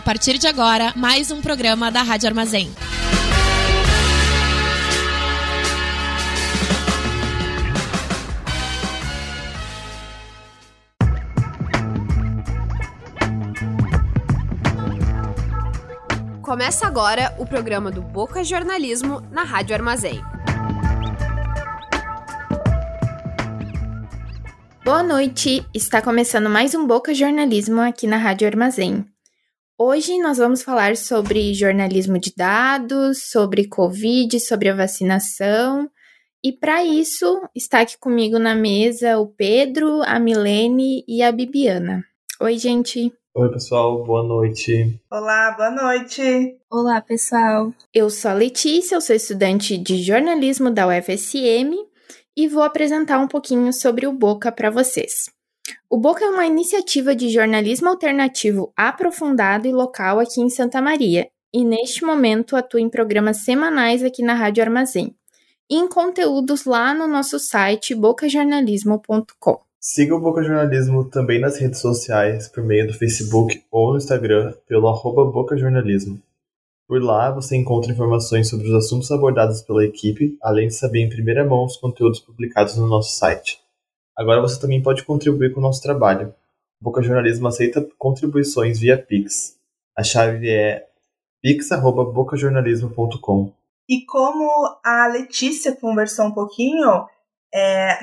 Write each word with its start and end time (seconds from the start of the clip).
A 0.00 0.02
partir 0.02 0.38
de 0.38 0.46
agora, 0.46 0.94
mais 0.96 1.30
um 1.30 1.42
programa 1.42 1.90
da 1.90 2.00
Rádio 2.00 2.26
Armazém. 2.26 2.72
Começa 16.40 16.86
agora 16.86 17.34
o 17.38 17.44
programa 17.44 17.90
do 17.90 18.00
Boca 18.00 18.42
Jornalismo 18.42 19.20
na 19.30 19.42
Rádio 19.42 19.76
Armazém. 19.76 20.18
Boa 24.82 25.02
noite! 25.02 25.62
Está 25.74 26.00
começando 26.00 26.48
mais 26.48 26.74
um 26.74 26.86
Boca 26.86 27.12
Jornalismo 27.12 27.82
aqui 27.82 28.06
na 28.06 28.16
Rádio 28.16 28.48
Armazém. 28.48 29.09
Hoje 29.82 30.18
nós 30.18 30.36
vamos 30.36 30.62
falar 30.62 30.94
sobre 30.94 31.54
jornalismo 31.54 32.18
de 32.18 32.34
dados, 32.36 33.30
sobre 33.30 33.66
Covid, 33.66 34.38
sobre 34.38 34.68
a 34.68 34.76
vacinação. 34.76 35.90
E 36.44 36.52
para 36.52 36.84
isso, 36.84 37.40
está 37.54 37.80
aqui 37.80 37.96
comigo 37.98 38.38
na 38.38 38.54
mesa 38.54 39.18
o 39.18 39.26
Pedro, 39.28 40.02
a 40.02 40.18
Milene 40.20 41.02
e 41.08 41.22
a 41.22 41.32
Bibiana. 41.32 42.04
Oi, 42.42 42.58
gente! 42.58 43.10
Oi, 43.34 43.48
pessoal, 43.50 44.04
boa 44.04 44.22
noite. 44.22 45.00
Olá, 45.10 45.52
boa 45.52 45.70
noite. 45.70 46.58
Olá, 46.70 47.00
pessoal. 47.00 47.72
Eu 47.94 48.10
sou 48.10 48.32
a 48.32 48.34
Letícia, 48.34 48.96
eu 48.96 49.00
sou 49.00 49.16
estudante 49.16 49.78
de 49.78 50.02
jornalismo 50.02 50.70
da 50.70 50.88
UFSM 50.88 51.74
e 52.36 52.46
vou 52.46 52.62
apresentar 52.62 53.18
um 53.18 53.26
pouquinho 53.26 53.72
sobre 53.72 54.06
o 54.06 54.12
Boca 54.12 54.52
para 54.52 54.68
vocês. 54.68 55.30
O 55.88 55.98
Boca 55.98 56.24
é 56.24 56.28
uma 56.28 56.46
iniciativa 56.46 57.14
de 57.14 57.28
jornalismo 57.28 57.88
alternativo 57.88 58.72
aprofundado 58.76 59.66
e 59.66 59.72
local 59.72 60.18
aqui 60.18 60.40
em 60.40 60.50
Santa 60.50 60.80
Maria, 60.80 61.28
e 61.52 61.64
neste 61.64 62.04
momento 62.04 62.56
atua 62.56 62.80
em 62.80 62.88
programas 62.88 63.44
semanais 63.44 64.02
aqui 64.02 64.22
na 64.22 64.34
Rádio 64.34 64.62
Armazém, 64.62 65.14
e 65.68 65.76
em 65.76 65.88
conteúdos 65.88 66.64
lá 66.64 66.94
no 66.94 67.06
nosso 67.06 67.38
site 67.38 67.94
bocajornalismo.com. 67.94 69.60
Siga 69.80 70.14
o 70.14 70.20
Boca 70.20 70.42
Jornalismo 70.42 71.04
também 71.04 71.40
nas 71.40 71.58
redes 71.58 71.80
sociais 71.80 72.48
por 72.48 72.62
meio 72.62 72.86
do 72.86 72.92
Facebook 72.92 73.62
ou 73.70 73.92
no 73.92 73.96
Instagram 73.96 74.52
pelo 74.68 74.88
arroba 74.88 75.24
Boca 75.24 75.56
Jornalismo. 75.56 76.20
Por 76.86 77.02
lá 77.02 77.30
você 77.30 77.56
encontra 77.56 77.92
informações 77.92 78.48
sobre 78.48 78.68
os 78.68 78.74
assuntos 78.74 79.10
abordados 79.10 79.62
pela 79.62 79.84
equipe, 79.84 80.36
além 80.42 80.68
de 80.68 80.74
saber 80.74 81.00
em 81.00 81.08
primeira 81.08 81.44
mão 81.44 81.64
os 81.64 81.76
conteúdos 81.76 82.18
publicados 82.20 82.76
no 82.76 82.86
nosso 82.88 83.16
site. 83.16 83.59
Agora 84.20 84.40
você 84.42 84.60
também 84.60 84.82
pode 84.82 85.02
contribuir 85.02 85.54
com 85.54 85.60
o 85.60 85.62
nosso 85.62 85.80
trabalho. 85.80 86.34
Boca 86.78 87.02
Jornalismo 87.02 87.48
aceita 87.48 87.88
contribuições 87.96 88.78
via 88.78 89.02
Pix. 89.02 89.58
A 89.96 90.02
chave 90.02 90.50
é 90.50 90.86
pix.bocajornalismo.com. 91.40 93.50
E 93.88 94.04
como 94.04 94.78
a 94.84 95.06
Letícia 95.06 95.74
conversou 95.74 96.26
um 96.26 96.32
pouquinho, 96.32 97.06
é, 97.54 97.98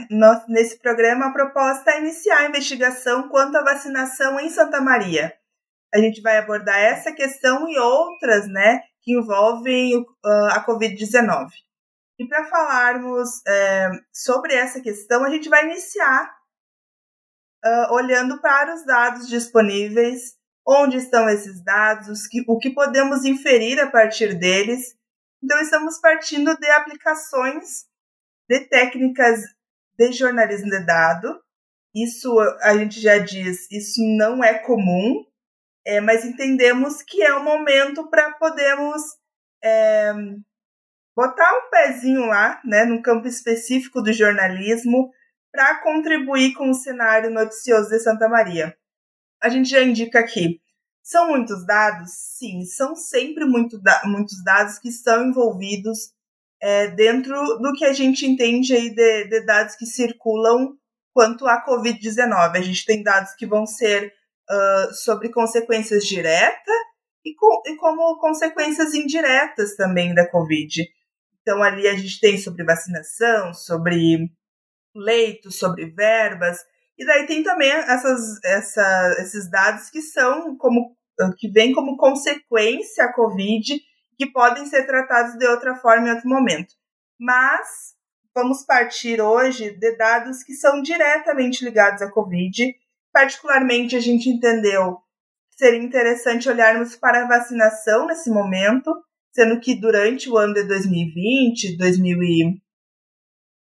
nesse 0.49 0.79
programa, 0.79 1.27
a 1.27 1.31
proposta 1.31 1.91
é 1.91 1.99
iniciar 1.99 2.39
a 2.39 2.49
investigação 2.49 3.29
quanto 3.29 3.55
à 3.55 3.63
vacinação 3.63 4.39
em 4.39 4.49
Santa 4.49 4.81
Maria. 4.81 5.31
A 5.93 5.99
gente 5.99 6.19
vai 6.19 6.39
abordar 6.39 6.79
essa 6.79 7.11
questão 7.11 7.69
e 7.69 7.77
outras 7.77 8.47
né, 8.47 8.81
que 9.03 9.13
envolvem 9.13 9.99
uh, 9.99 10.47
a 10.49 10.65
Covid-19. 10.65 11.66
E 12.19 12.27
para 12.27 12.45
falarmos 12.45 13.45
é, 13.47 13.89
sobre 14.11 14.53
essa 14.53 14.81
questão, 14.81 15.23
a 15.23 15.29
gente 15.29 15.49
vai 15.49 15.65
iniciar 15.65 16.35
uh, 17.63 17.93
olhando 17.93 18.41
para 18.41 18.73
os 18.73 18.85
dados 18.85 19.27
disponíveis, 19.27 20.35
onde 20.65 20.97
estão 20.97 21.29
esses 21.29 21.63
dados, 21.63 22.27
que, 22.27 22.43
o 22.47 22.57
que 22.57 22.71
podemos 22.71 23.23
inferir 23.23 23.79
a 23.79 23.89
partir 23.89 24.33
deles. 24.33 24.95
Então, 25.43 25.59
estamos 25.59 25.99
partindo 25.99 26.57
de 26.57 26.67
aplicações 26.71 27.85
de 28.49 28.61
técnicas 28.61 29.41
de 29.97 30.11
jornalismo 30.11 30.69
de 30.69 30.85
dado. 30.85 31.39
Isso 31.95 32.39
a 32.61 32.75
gente 32.77 32.99
já 32.99 33.17
diz, 33.17 33.69
isso 33.71 34.01
não 34.17 34.43
é 34.43 34.59
comum, 34.59 35.25
é, 35.85 36.01
mas 36.01 36.25
entendemos 36.25 37.01
que 37.01 37.23
é 37.23 37.33
o 37.33 37.43
momento 37.43 38.09
para 38.09 38.33
podermos 38.33 39.01
é, 39.63 40.13
botar 41.17 41.51
um 41.51 41.71
pezinho 41.71 42.27
lá, 42.27 42.61
né, 42.63 42.85
no 42.85 43.01
campo 43.01 43.27
específico 43.27 44.03
do 44.03 44.13
jornalismo, 44.13 45.09
para 45.51 45.81
contribuir 45.81 46.53
com 46.53 46.69
o 46.69 46.75
cenário 46.75 47.31
noticioso 47.31 47.89
de 47.89 47.97
Santa 47.97 48.29
Maria. 48.29 48.77
A 49.41 49.49
gente 49.49 49.67
já 49.67 49.81
indica 49.81 50.19
aqui. 50.19 50.61
São 51.01 51.29
muitos 51.29 51.65
dados? 51.65 52.11
Sim, 52.37 52.63
são 52.65 52.95
sempre 52.95 53.45
muito 53.45 53.81
da 53.81 53.99
muitos 54.05 54.43
dados 54.43 54.77
que 54.77 54.89
estão 54.89 55.25
envolvidos 55.25 56.11
é, 56.61 56.89
dentro 56.89 57.33
do 57.57 57.73
que 57.73 57.85
a 57.85 57.93
gente 57.93 58.27
entende 58.27 58.75
aí 58.75 58.93
de, 58.93 59.23
de 59.27 59.41
dados 59.43 59.75
que 59.75 59.87
circulam 59.87 60.77
quanto 61.13 61.47
à 61.47 61.65
Covid-19. 61.65 62.57
A 62.57 62.61
gente 62.61 62.85
tem 62.85 63.01
dados 63.01 63.33
que 63.33 63.47
vão 63.47 63.65
ser 63.65 64.13
uh, 64.51 64.93
sobre 64.93 65.29
consequências 65.29 66.05
diretas 66.05 66.75
e, 67.25 67.33
com, 67.33 67.63
e 67.65 67.75
como 67.77 68.19
consequências 68.19 68.93
indiretas 68.93 69.75
também 69.75 70.13
da 70.13 70.29
Covid. 70.29 70.95
Então, 71.47 71.63
ali 71.63 71.87
a 71.87 71.95
gente 71.95 72.19
tem 72.19 72.37
sobre 72.37 72.65
vacinação, 72.65 73.53
sobre 73.53 74.29
leitos, 74.93 75.57
sobre 75.57 75.85
verbas, 75.85 76.57
e 76.97 77.05
daí 77.05 77.25
tem 77.25 77.41
também 77.41 77.71
essas, 77.71 78.43
essa, 78.43 79.15
esses 79.19 79.49
dados 79.49 79.89
que 79.89 80.01
são 80.01 80.57
como 80.57 80.93
que 81.37 81.49
vêm 81.49 81.71
como 81.71 81.95
consequência 81.95 83.05
a 83.05 83.13
Covid 83.13 83.81
que 84.17 84.25
podem 84.25 84.65
ser 84.65 84.85
tratados 84.85 85.37
de 85.37 85.47
outra 85.47 85.75
forma 85.75 86.09
em 86.09 86.11
outro 86.11 86.27
momento. 86.27 86.75
Mas 87.17 87.95
vamos 88.35 88.65
partir 88.65 89.21
hoje 89.21 89.71
de 89.71 89.95
dados 89.95 90.43
que 90.43 90.53
são 90.53 90.81
diretamente 90.81 91.63
ligados 91.63 92.01
à 92.01 92.11
Covid. 92.11 92.75
Particularmente, 93.13 93.95
a 93.95 94.01
gente 94.01 94.29
entendeu 94.29 94.97
que 95.49 95.59
seria 95.59 95.81
interessante 95.81 96.49
olharmos 96.49 96.97
para 96.97 97.23
a 97.23 97.27
vacinação 97.27 98.05
nesse 98.05 98.29
momento, 98.29 98.93
sendo 99.33 99.59
que 99.59 99.79
durante 99.79 100.29
o 100.29 100.37
ano 100.37 100.53
de 100.53 100.63
2020, 100.63 101.77
2000 101.77 102.23
e, 102.23 102.61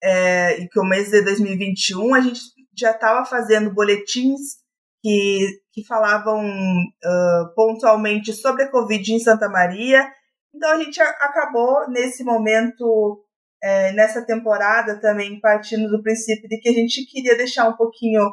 é, 0.04 0.60
e 0.60 0.70
que 0.70 0.80
o 0.80 0.86
mês 0.86 1.10
de 1.10 1.22
2021, 1.22 2.14
a 2.14 2.22
gente 2.22 2.42
já 2.78 2.92
estava 2.92 3.26
fazendo 3.26 3.74
boletins 3.74 4.64
que, 5.02 5.62
que 5.72 5.86
falavam 5.86 6.46
uh, 6.46 7.56
pontualmente 7.56 8.34
sobre 8.34 8.64
a 8.64 8.72
Covid 8.72 9.14
em 9.14 9.20
Santa 9.20 9.50
Maria. 9.50 10.08
Então 10.56 10.72
a 10.72 10.78
gente 10.84 11.02
acabou 11.02 11.90
nesse 11.90 12.24
momento, 12.24 13.24
é, 13.62 13.92
nessa 13.92 14.26
temporada 14.26 15.00
também 15.02 15.40
partindo 15.40 15.90
do 15.90 16.02
princípio 16.02 16.48
de 16.48 16.60
que 16.60 16.70
a 16.70 16.74
gente 16.74 17.06
queria 17.06 17.36
deixar 17.36 17.68
um 17.68 17.76
pouquinho 17.76 18.32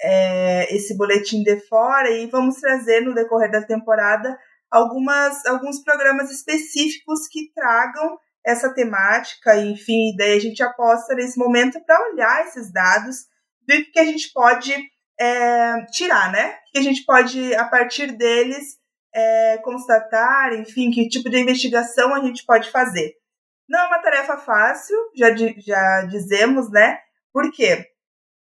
é, 0.00 0.74
esse 0.74 0.96
boletim 0.96 1.42
de 1.42 1.58
fora 1.60 2.10
e 2.10 2.26
vamos 2.26 2.56
trazer 2.56 3.00
no 3.00 3.14
decorrer 3.14 3.50
da 3.50 3.62
temporada 3.62 4.38
algumas 4.72 5.44
alguns 5.46 5.82
programas 5.84 6.30
específicos 6.30 7.28
que 7.30 7.52
tragam 7.54 8.18
essa 8.44 8.74
temática, 8.74 9.56
enfim, 9.56 10.16
daí 10.16 10.36
a 10.36 10.40
gente 10.40 10.62
aposta 10.62 11.14
nesse 11.14 11.38
momento 11.38 11.78
para 11.84 12.10
olhar 12.10 12.44
esses 12.46 12.72
dados, 12.72 13.16
ver 13.68 13.82
o 13.82 13.92
que 13.92 14.00
a 14.00 14.04
gente 14.04 14.32
pode 14.32 14.74
é, 15.20 15.86
tirar, 15.92 16.32
né? 16.32 16.56
O 16.56 16.72
que 16.72 16.78
a 16.78 16.82
gente 16.82 17.04
pode, 17.04 17.54
a 17.54 17.64
partir 17.66 18.16
deles, 18.16 18.78
é, 19.14 19.58
constatar, 19.58 20.54
enfim, 20.54 20.90
que 20.90 21.08
tipo 21.08 21.30
de 21.30 21.38
investigação 21.38 22.14
a 22.14 22.20
gente 22.20 22.44
pode 22.44 22.68
fazer. 22.70 23.12
Não 23.68 23.78
é 23.78 23.86
uma 23.86 24.02
tarefa 24.02 24.36
fácil, 24.36 24.96
já, 25.14 25.28
já 25.36 26.02
dizemos, 26.06 26.68
né? 26.70 26.98
Por 27.32 27.52
quê? 27.52 27.86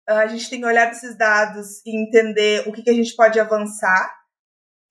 A 0.08 0.26
gente 0.26 0.48
tem 0.48 0.60
que 0.60 0.66
olhar 0.66 0.90
esses 0.92 1.16
dados 1.16 1.84
e 1.84 1.96
entender 1.96 2.68
o 2.68 2.72
que, 2.72 2.82
que 2.82 2.90
a 2.90 2.94
gente 2.94 3.14
pode 3.16 3.40
avançar 3.40 4.21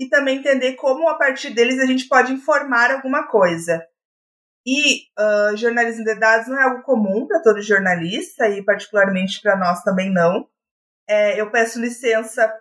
e 0.02 0.10
também 0.10 0.40
entender 0.40 0.74
como, 0.74 1.08
a 1.08 1.14
partir 1.14 1.52
deles, 1.52 1.78
a 1.78 1.86
gente 1.86 2.08
pode 2.08 2.34
informar 2.34 2.90
alguma 2.90 3.28
coisa. 3.28 3.86
E 4.66 5.04
uh, 5.16 5.56
jornalismo 5.56 6.04
de 6.04 6.16
dados 6.16 6.48
não 6.48 6.60
é 6.60 6.64
algo 6.64 6.82
comum 6.82 7.28
para 7.28 7.40
todo 7.40 7.62
jornalista, 7.62 8.50
e 8.50 8.66
particularmente 8.66 9.40
para 9.40 9.56
nós 9.56 9.84
também 9.84 10.12
não. 10.12 10.48
É, 11.08 11.40
eu 11.40 11.52
peço 11.52 11.80
licença 11.80 12.52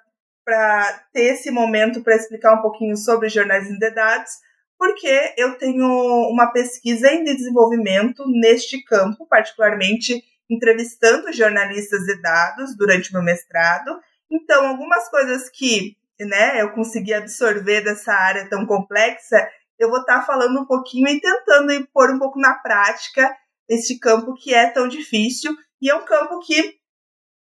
para 0.44 1.02
ter 1.14 1.32
esse 1.32 1.50
momento 1.50 2.02
para 2.02 2.14
explicar 2.14 2.58
um 2.58 2.60
pouquinho 2.60 2.94
sobre 2.94 3.30
jornalismo 3.30 3.78
de 3.78 3.90
dados, 3.90 4.32
porque 4.78 5.32
eu 5.38 5.56
tenho 5.56 5.86
uma 6.30 6.52
pesquisa 6.52 7.10
em 7.10 7.24
desenvolvimento 7.24 8.22
neste 8.28 8.82
campo, 8.84 9.26
particularmente 9.26 10.22
entrevistando 10.50 11.32
jornalistas 11.32 12.00
de 12.04 12.20
dados 12.20 12.76
durante 12.76 13.14
meu 13.14 13.22
mestrado. 13.22 13.98
Então, 14.30 14.66
algumas 14.66 15.08
coisas 15.08 15.48
que 15.48 15.96
né, 16.24 16.60
eu 16.60 16.70
consegui 16.72 17.14
absorver 17.14 17.82
dessa 17.82 18.12
área 18.12 18.48
tão 18.48 18.66
complexa, 18.66 19.48
eu 19.78 19.88
vou 19.88 20.00
estar 20.00 20.20
tá 20.20 20.26
falando 20.26 20.60
um 20.60 20.66
pouquinho 20.66 21.08
e 21.08 21.20
tentando 21.20 21.88
pôr 21.92 22.10
um 22.10 22.18
pouco 22.18 22.38
na 22.38 22.54
prática 22.54 23.34
esse 23.68 23.98
campo 23.98 24.34
que 24.34 24.52
é 24.52 24.68
tão 24.70 24.86
difícil. 24.86 25.56
E 25.80 25.88
é 25.88 25.94
um 25.94 26.04
campo 26.04 26.38
que 26.40 26.74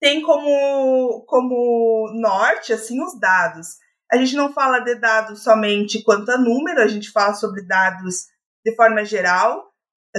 tem 0.02 0.22
como, 0.22 1.24
como 1.28 2.12
norte 2.16 2.74
assim 2.74 3.02
os 3.04 3.20
dados. 3.20 3.68
A 4.12 4.18
gente 4.18 4.36
não 4.36 4.54
fala 4.54 4.80
de 4.80 4.96
dados 4.96 5.44
somente 5.44 6.04
quanto 6.04 6.30
a 6.30 6.38
número, 6.38 6.82
a 6.82 6.88
gente 6.88 7.12
fala 7.12 7.34
sobre 7.34 7.66
dados 7.66 8.26
de 8.66 8.76
forma 8.76 9.06
geral. 9.06 9.72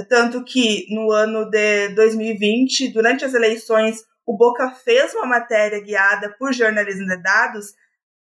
Tanto 0.09 0.43
que 0.43 0.85
no 0.93 1.11
ano 1.11 1.49
de 1.49 1.89
2020, 1.89 2.93
durante 2.93 3.25
as 3.25 3.33
eleições, 3.33 4.03
o 4.25 4.37
Boca 4.37 4.69
fez 4.71 5.13
uma 5.15 5.25
matéria 5.25 5.81
guiada 5.81 6.35
por 6.37 6.53
jornalismo 6.53 7.07
de 7.07 7.21
dados 7.21 7.73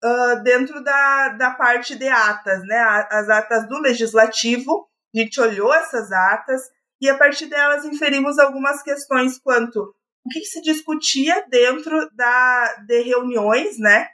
uh, 0.03 0.43
dentro 0.43 0.83
da, 0.83 1.29
da 1.29 1.51
parte 1.51 1.95
de 1.95 2.07
atas, 2.07 2.61
né? 2.65 2.77
As 3.09 3.29
atas 3.29 3.67
do 3.67 3.79
legislativo. 3.79 4.87
A 5.15 5.19
gente 5.19 5.39
olhou 5.39 5.73
essas 5.73 6.11
atas 6.11 6.61
e 7.01 7.09
a 7.09 7.17
partir 7.17 7.47
delas 7.47 7.85
inferimos 7.85 8.37
algumas 8.37 8.83
questões 8.83 9.39
quanto 9.39 9.79
o 9.79 10.29
que, 10.29 10.39
que 10.41 10.45
se 10.45 10.61
discutia 10.61 11.45
dentro 11.49 12.09
da, 12.13 12.75
de 12.85 13.01
reuniões, 13.01 13.79
né? 13.79 14.07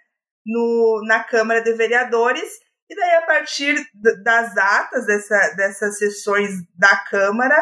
No, 0.45 1.01
na 1.05 1.23
Câmara 1.23 1.61
de 1.61 1.73
Vereadores 1.73 2.49
e 2.89 2.95
daí, 2.95 3.15
a 3.15 3.25
partir 3.25 3.75
das 4.23 4.55
atas 4.55 5.05
dessa, 5.07 5.55
dessas 5.55 5.97
sessões 5.97 6.51
da 6.75 6.95
Câmara, 7.09 7.55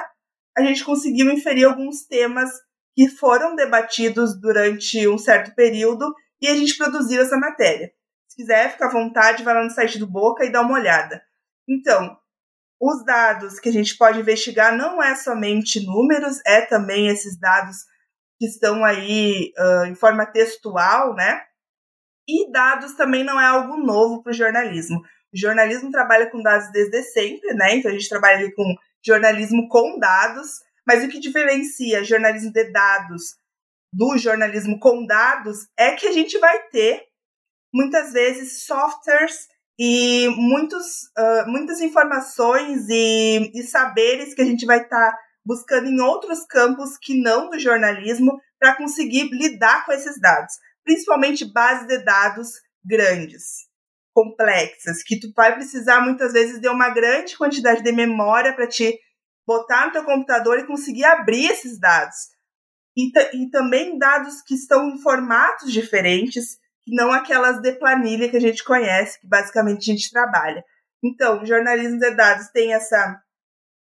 a 0.57 0.61
gente 0.61 0.83
conseguiu 0.83 1.31
inferir 1.31 1.65
alguns 1.65 2.05
temas 2.05 2.49
que 2.93 3.07
foram 3.07 3.55
debatidos 3.55 4.39
durante 4.39 5.07
um 5.07 5.17
certo 5.17 5.55
período 5.55 6.13
e 6.41 6.47
a 6.47 6.55
gente 6.55 6.75
produziu 6.77 7.21
essa 7.21 7.37
matéria. 7.37 7.91
Se 8.31 8.37
quiser, 8.37 8.71
fica 8.71 8.85
à 8.85 8.89
vontade, 8.89 9.43
vai 9.43 9.53
lá 9.53 9.61
no 9.61 9.69
site 9.69 9.99
do 9.99 10.07
Boca 10.07 10.45
e 10.45 10.51
dá 10.51 10.61
uma 10.61 10.75
olhada. 10.75 11.21
Então, 11.67 12.17
os 12.79 13.03
dados 13.03 13.59
que 13.59 13.67
a 13.67 13.73
gente 13.73 13.97
pode 13.97 14.21
investigar 14.21 14.73
não 14.73 15.03
é 15.03 15.15
somente 15.15 15.85
números, 15.85 16.39
é 16.47 16.61
também 16.61 17.09
esses 17.09 17.37
dados 17.37 17.75
que 18.39 18.45
estão 18.45 18.85
aí 18.85 19.51
uh, 19.57 19.85
em 19.85 19.95
forma 19.95 20.25
textual, 20.25 21.13
né? 21.13 21.43
E 22.25 22.49
dados 22.53 22.93
também 22.93 23.25
não 23.25 23.37
é 23.37 23.47
algo 23.47 23.75
novo 23.75 24.23
para 24.23 24.31
o 24.31 24.33
jornalismo. 24.33 25.01
O 25.33 25.37
jornalismo 25.37 25.91
trabalha 25.91 26.31
com 26.31 26.41
dados 26.41 26.71
desde 26.71 27.03
sempre, 27.03 27.53
né? 27.53 27.75
Então 27.75 27.91
a 27.91 27.93
gente 27.93 28.07
trabalha 28.07 28.49
com 28.55 28.63
jornalismo 29.05 29.67
com 29.67 29.99
dados, 29.99 30.61
mas 30.87 31.03
o 31.03 31.09
que 31.09 31.19
diferencia 31.19 32.01
jornalismo 32.01 32.53
de 32.53 32.71
dados 32.71 33.35
do 33.91 34.17
jornalismo 34.17 34.79
com 34.79 35.05
dados 35.05 35.67
é 35.77 35.95
que 35.95 36.07
a 36.07 36.13
gente 36.13 36.39
vai 36.39 36.57
ter 36.69 37.10
muitas 37.73 38.11
vezes 38.11 38.65
softwares 38.65 39.47
e 39.79 40.27
muitos, 40.35 40.85
uh, 41.17 41.49
muitas 41.49 41.81
informações 41.81 42.87
e, 42.89 43.51
e, 43.53 43.63
saberes 43.63 44.33
que 44.33 44.41
a 44.41 44.45
gente 44.45 44.65
vai 44.65 44.81
estar 44.83 45.11
tá 45.11 45.17
buscando 45.43 45.87
em 45.87 45.99
outros 45.99 46.45
campos 46.45 46.97
que 46.97 47.19
não 47.19 47.49
do 47.49 47.57
jornalismo 47.57 48.39
para 48.59 48.75
conseguir 48.75 49.29
lidar 49.31 49.85
com 49.85 49.91
esses 49.91 50.19
dados, 50.19 50.53
principalmente 50.83 51.51
bases 51.51 51.87
de 51.87 51.97
dados 52.03 52.49
grandes 52.85 53.71
complexas, 54.13 55.01
que 55.03 55.19
tu 55.19 55.31
vai 55.35 55.55
precisar 55.55 56.01
muitas 56.01 56.33
vezes 56.33 56.59
de 56.59 56.67
uma 56.67 56.89
grande 56.89 57.37
quantidade 57.37 57.81
de 57.81 57.91
memória 57.91 58.53
para 58.53 58.67
te 58.67 58.99
botar 59.47 59.87
no 59.87 59.93
teu 59.93 60.03
computador 60.03 60.59
e 60.59 60.67
conseguir 60.67 61.05
abrir 61.05 61.49
esses 61.49 61.79
dados. 61.79 62.17
E, 62.95 63.09
e 63.33 63.49
também 63.49 63.97
dados 63.97 64.41
que 64.41 64.53
estão 64.53 64.89
em 64.89 65.01
formatos 65.01 65.71
diferentes, 65.71 66.57
não 66.87 67.11
aquelas 67.11 67.61
de 67.61 67.73
planilha 67.73 68.29
que 68.29 68.37
a 68.37 68.41
gente 68.41 68.63
conhece, 68.63 69.19
que 69.19 69.27
basicamente 69.27 69.89
a 69.89 69.93
gente 69.93 70.11
trabalha. 70.11 70.63
Então, 71.03 71.45
jornalismo 71.45 71.99
de 71.99 72.11
dados 72.11 72.47
tem 72.49 72.73
essa, 72.73 73.21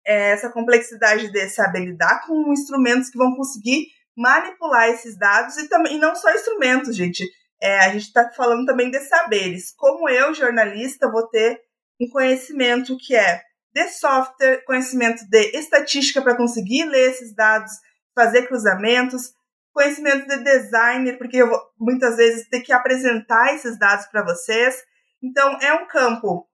é, 0.06 0.30
essa 0.30 0.50
complexidade 0.50 1.30
de 1.30 1.48
saber 1.48 1.84
lidar 1.84 2.26
com 2.26 2.52
instrumentos 2.52 3.10
que 3.10 3.18
vão 3.18 3.36
conseguir 3.36 3.86
manipular 4.16 4.88
esses 4.88 5.16
dados 5.18 5.56
e, 5.56 5.68
também, 5.68 5.96
e 5.96 5.98
não 5.98 6.14
só 6.14 6.32
instrumentos, 6.32 6.96
gente 6.96 7.24
é, 7.60 7.78
a 7.80 7.88
gente 7.90 8.02
está 8.02 8.30
falando 8.30 8.66
também 8.66 8.90
de 8.90 9.00
saberes. 9.00 9.72
Como 9.76 10.08
eu, 10.08 10.34
jornalista, 10.34 11.10
vou 11.10 11.26
ter 11.28 11.60
um 12.00 12.08
conhecimento 12.08 12.96
que 12.98 13.14
é 13.14 13.42
de 13.74 13.88
software, 13.88 14.62
conhecimento 14.64 15.28
de 15.28 15.58
estatística 15.58 16.22
para 16.22 16.36
conseguir 16.36 16.84
ler 16.84 17.10
esses 17.10 17.34
dados, 17.34 17.72
fazer 18.14 18.46
cruzamentos, 18.46 19.32
conhecimento 19.76 20.26
de 20.26 20.42
designer, 20.42 21.18
porque 21.18 21.36
eu 21.36 21.50
vou 21.50 21.60
muitas 21.78 22.16
vezes 22.16 22.48
ter 22.48 22.62
que 22.62 22.72
apresentar 22.72 23.54
esses 23.54 23.78
dados 23.78 24.06
para 24.06 24.24
vocês. 24.24 24.74
Então, 25.22 25.58
é 25.60 25.74
um 25.74 25.86
campo, 25.86 26.48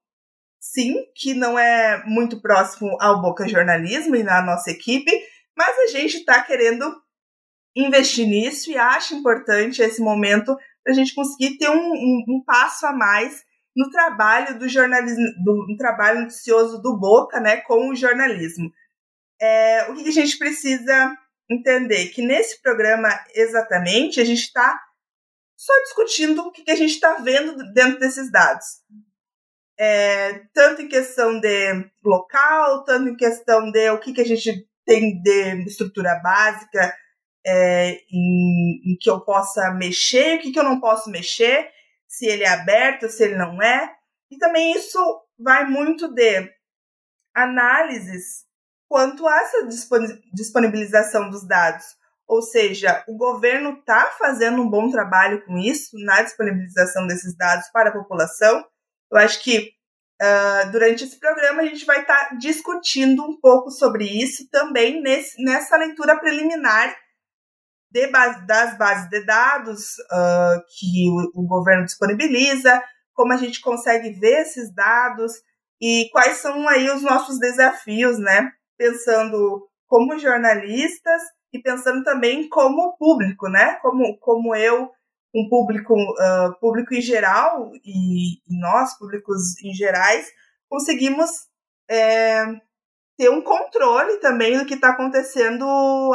sim, 0.61 0.97
que 1.15 1.33
não 1.33 1.57
é 1.57 2.03
muito 2.05 2.43
próximo 2.43 2.97
ao 3.01 3.23
Boca 3.23 3.47
Jornalismo 3.47 4.17
e 4.17 4.25
na 4.25 4.43
nossa 4.43 4.73
equipe, 4.73 5.09
mas 5.57 5.79
a 5.79 5.87
gente 5.87 6.17
está 6.17 6.43
querendo 6.43 6.85
investir 7.77 8.27
nisso 8.27 8.73
e 8.73 8.77
acha 8.77 9.15
importante 9.15 9.81
esse 9.81 10.03
momento 10.03 10.57
para 10.83 10.93
a 10.93 10.97
gente 10.97 11.15
conseguir 11.15 11.59
ter 11.59 11.71
um, 11.71 11.93
um, 11.93 12.25
um, 12.29 12.45
passo 12.45 12.87
a 12.87 12.93
mais 12.93 13.45
no 13.75 13.89
trabalho 13.89 14.59
do 14.59 14.69
jornalismo, 14.69 15.25
no 15.45 15.77
trabalho 15.77 16.23
noticioso 16.23 16.83
do 16.83 16.99
Boca, 16.99 17.39
né, 17.39 17.59
com 17.59 17.89
o 17.89 17.95
jornalismo. 17.95 18.69
É, 19.41 19.89
o 19.91 19.95
que 19.95 20.09
a 20.09 20.13
gente 20.13 20.37
precisa 20.37 21.17
entender? 21.50 22.09
Que 22.09 22.23
nesse 22.23 22.61
programa, 22.62 23.09
exatamente, 23.35 24.21
a 24.21 24.25
gente 24.25 24.43
está 24.43 24.81
só 25.56 25.73
discutindo 25.85 26.43
o 26.43 26.50
que 26.50 26.71
a 26.71 26.77
gente 26.77 26.93
está 26.93 27.15
vendo 27.15 27.56
dentro 27.73 27.99
desses 27.99 28.31
dados. 28.31 28.67
É, 29.79 30.41
tanto 30.53 30.83
em 30.83 30.89
questão 30.89 31.41
de 31.41 31.91
local, 32.05 32.85
tanto 32.85 33.09
em 33.09 33.17
questão 33.17 33.71
de 33.71 33.91
o 33.91 33.99
que, 33.99 34.12
que 34.12 34.21
a 34.21 34.27
gente 34.27 34.69
tem 34.85 35.21
de 35.23 35.65
estrutura 35.67 36.21
básica, 36.23 36.94
é, 37.44 38.00
em, 38.11 38.93
em, 38.93 38.97
que 39.00 39.11
eu 39.11 39.21
possa 39.21 39.73
mexer, 39.73 40.37
o 40.37 40.41
que, 40.41 40.53
que 40.53 40.59
eu 40.59 40.65
não 40.65 40.81
posso 40.81 41.11
mexer, 41.11 41.71
se 42.06 42.27
ele 42.27 42.44
é 42.44 42.49
aberto, 42.49 43.09
se 43.09 43.25
ele 43.25 43.37
não 43.37 43.61
é. 43.62 43.94
E 44.31 44.39
também 44.39 44.73
isso 44.73 44.99
vai 45.39 45.65
muito 45.65 46.12
de 46.12 46.50
análises 47.35 48.44
quanto 48.93 49.27
a 49.27 49.35
essa 49.41 49.67
disponibilização 50.35 51.31
dos 51.31 51.49
dados. 51.49 51.97
Ou 52.29 52.43
seja, 52.43 53.03
o 53.09 53.17
governo 53.17 53.79
está 53.79 54.15
fazendo 54.19 54.61
um 54.61 54.69
bom 54.69 54.91
trabalho 54.91 55.43
com 55.47 55.56
isso, 55.56 55.97
na 56.05 56.21
disponibilização 56.21 57.06
desses 57.06 57.35
dados 57.35 57.69
para 57.73 57.89
a 57.89 57.93
população. 57.94 58.62
Eu 59.11 59.17
acho 59.17 59.43
que 59.43 59.71
uh, 60.21 60.71
durante 60.71 61.05
esse 61.05 61.19
programa 61.19 61.62
a 61.62 61.65
gente 61.65 61.87
vai 61.87 62.03
estar 62.03 62.29
tá 62.29 62.35
discutindo 62.35 63.25
um 63.25 63.41
pouco 63.41 63.71
sobre 63.71 64.05
isso 64.05 64.47
também 64.50 65.00
nesse, 65.00 65.43
nessa 65.43 65.75
leitura 65.79 66.21
preliminar 66.21 66.94
base, 68.12 68.47
das 68.47 68.77
bases 68.77 69.09
de 69.09 69.25
dados 69.25 69.94
uh, 70.00 70.62
que 70.79 71.09
o, 71.09 71.41
o, 71.41 71.47
governo 71.47 71.87
disponibiliza, 71.87 72.83
como 73.15 73.32
a 73.32 73.39
gente 73.39 73.58
consegue 73.63 74.11
ver 74.11 74.43
esses 74.43 74.70
dados 74.70 75.32
e 75.81 76.11
quais 76.13 76.37
são 76.37 76.69
aí 76.69 76.91
os 76.91 77.01
nossos 77.01 77.39
desafios, 77.39 78.19
né? 78.19 78.53
Pensando 78.82 79.69
como 79.86 80.19
jornalistas 80.19 81.22
e 81.53 81.60
pensando 81.60 82.03
também 82.03 82.48
como 82.48 82.96
público, 82.96 83.48
né? 83.48 83.74
Como, 83.77 84.19
como 84.19 84.56
eu, 84.56 84.91
um 85.32 85.48
público, 85.48 85.94
uh, 85.94 86.58
público 86.58 86.93
em 86.93 87.01
geral 87.01 87.70
e, 87.84 88.41
nós, 88.48 88.98
públicos 88.98 89.56
em 89.62 89.72
gerais, 89.72 90.27
conseguimos 90.69 91.31
é, 91.89 92.44
ter 93.17 93.31
um 93.31 93.41
controle 93.41 94.19
também 94.19 94.58
do 94.58 94.67
que 94.67 94.74
está 94.74 94.89
acontecendo 94.91 95.65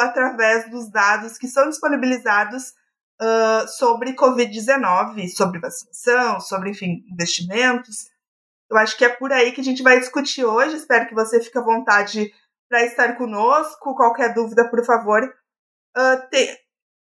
através 0.01 0.69
dos 0.69 0.91
dados 0.91 1.37
que 1.37 1.47
são 1.47 1.69
disponibilizados 1.69 2.73
uh, 3.21 3.65
sobre 3.77 4.13
Covid-19, 4.13 5.29
sobre 5.29 5.61
vacinação, 5.61 6.41
sobre, 6.41 6.71
enfim, 6.71 7.05
investimentos. 7.09 8.09
Eu 8.69 8.77
acho 8.77 8.97
que 8.97 9.05
é 9.05 9.09
por 9.09 9.31
aí 9.31 9.53
que 9.53 9.61
a 9.61 9.63
gente 9.63 9.81
vai 9.81 9.99
discutir 9.99 10.43
hoje. 10.43 10.75
Espero 10.75 11.07
que 11.07 11.15
você 11.15 11.39
fique 11.39 11.57
à 11.57 11.61
vontade 11.61 12.29
para 12.69 12.83
estar 12.85 13.17
conosco. 13.17 13.95
Qualquer 13.95 14.33
dúvida, 14.33 14.69
por 14.69 14.83
favor, 14.85 15.23
uh, 15.23 16.29
te, 16.29 16.57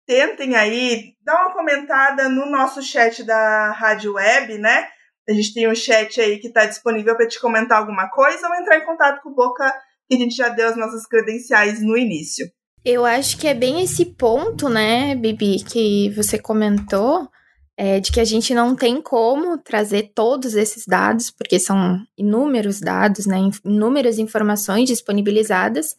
tentem 0.07 0.57
aí 0.57 1.15
dar 1.23 1.43
uma 1.43 1.53
comentada 1.53 2.29
no 2.29 2.47
nosso 2.51 2.83
chat 2.83 3.23
da 3.25 3.73
Rádio 3.73 4.15
Web, 4.15 4.59
né? 4.59 4.89
A 5.29 5.33
gente 5.33 5.53
tem 5.53 5.71
um 5.71 5.75
chat 5.75 6.21
aí 6.21 6.39
que 6.39 6.49
está 6.49 6.65
disponível 6.65 7.15
para 7.15 7.29
te 7.29 7.39
comentar 7.39 7.79
alguma 7.79 8.09
coisa 8.09 8.49
ou 8.49 8.55
entrar 8.55 8.79
em 8.79 8.87
contato 8.87 9.21
com 9.23 9.29
o 9.29 9.35
Boca, 9.35 9.71
que 10.09 10.17
a 10.17 10.19
gente 10.19 10.35
já 10.35 10.49
deu 10.49 10.69
as 10.69 10.77
nossas 10.77 11.07
credenciais 11.07 11.83
no 11.83 11.97
início. 11.99 12.47
Eu 12.83 13.05
acho 13.05 13.37
que 13.37 13.47
é 13.47 13.53
bem 13.53 13.83
esse 13.83 14.07
ponto, 14.07 14.69
né, 14.71 15.15
Bibi, 15.15 15.63
que 15.63 16.11
você 16.17 16.39
comentou, 16.39 17.29
é, 17.79 18.01
de 18.01 18.11
que 18.11 18.19
a 18.19 18.25
gente 18.25 18.53
não 18.53 18.75
tem 18.75 19.01
como 19.01 19.57
trazer 19.57 20.11
todos 20.15 20.55
esses 20.55 20.85
dados, 20.85 21.31
porque 21.31 21.61
são 21.61 21.99
inúmeros 22.17 22.81
dados, 22.81 23.25
né, 23.25 23.39
inúmeras 23.65 24.19
informações 24.19 24.89
disponibilizadas, 24.89 25.97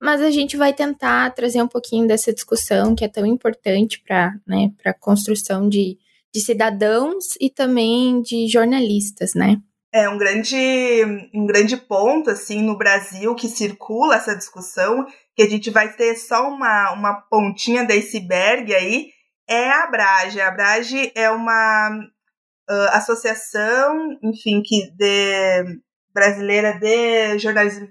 mas 0.00 0.20
a 0.20 0.30
gente 0.30 0.56
vai 0.56 0.74
tentar 0.74 1.34
trazer 1.34 1.62
um 1.62 1.68
pouquinho 1.68 2.06
dessa 2.06 2.32
discussão 2.32 2.94
que 2.94 3.04
é 3.04 3.08
tão 3.08 3.24
importante 3.24 4.02
para 4.06 4.34
né, 4.46 4.70
a 4.84 4.92
construção 4.92 5.68
de 5.68 5.98
de 6.34 6.40
cidadãos 6.40 7.36
e 7.40 7.48
também 7.48 8.20
de 8.20 8.48
jornalistas, 8.48 9.34
né? 9.34 9.58
É 9.92 10.08
um 10.08 10.18
grande, 10.18 10.56
um 11.32 11.46
grande 11.46 11.76
ponto 11.76 12.28
assim 12.28 12.60
no 12.60 12.76
Brasil 12.76 13.32
que 13.36 13.46
circula 13.46 14.16
essa 14.16 14.34
discussão, 14.34 15.06
que 15.36 15.42
a 15.44 15.48
gente 15.48 15.70
vai 15.70 15.92
ter 15.92 16.16
só 16.16 16.48
uma, 16.48 16.92
uma 16.92 17.20
pontinha 17.30 17.84
da 17.84 17.94
iceberg 17.94 18.74
aí, 18.74 19.10
é 19.48 19.70
a 19.70 19.84
Abrage. 19.84 20.40
A 20.40 20.48
Abrage 20.48 21.12
é 21.14 21.30
uma 21.30 21.90
uh, 22.70 22.88
associação, 22.92 24.18
enfim, 24.22 24.62
que 24.62 24.90
de 24.96 25.80
brasileira 26.12 26.78
de 26.78 27.38
jornalismo 27.38 27.88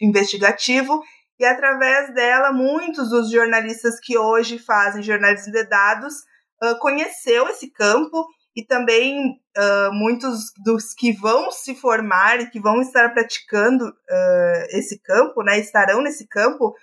investigativo 0.00 1.02
e 1.38 1.44
através 1.44 2.14
dela 2.14 2.52
muitos 2.52 3.10
dos 3.10 3.30
jornalistas 3.30 3.98
que 4.00 4.16
hoje 4.16 4.58
fazem 4.58 5.02
jornalismo 5.02 5.52
de 5.52 5.64
dados 5.64 6.14
uh, 6.62 6.78
conheceu 6.80 7.48
esse 7.48 7.70
campo 7.72 8.26
e 8.56 8.64
também 8.64 9.40
uh, 9.56 9.92
muitos 9.92 10.52
dos 10.64 10.92
que 10.92 11.12
vão 11.12 11.50
se 11.50 11.76
formar 11.76 12.40
e 12.40 12.50
que 12.50 12.58
vão 12.58 12.80
estar 12.80 13.12
praticando 13.12 13.84
uh, 13.86 14.66
esse 14.70 15.00
campo, 15.00 15.44
né, 15.44 15.60
estarão 15.60 16.02
nesse 16.02 16.26
campo, 16.26 16.74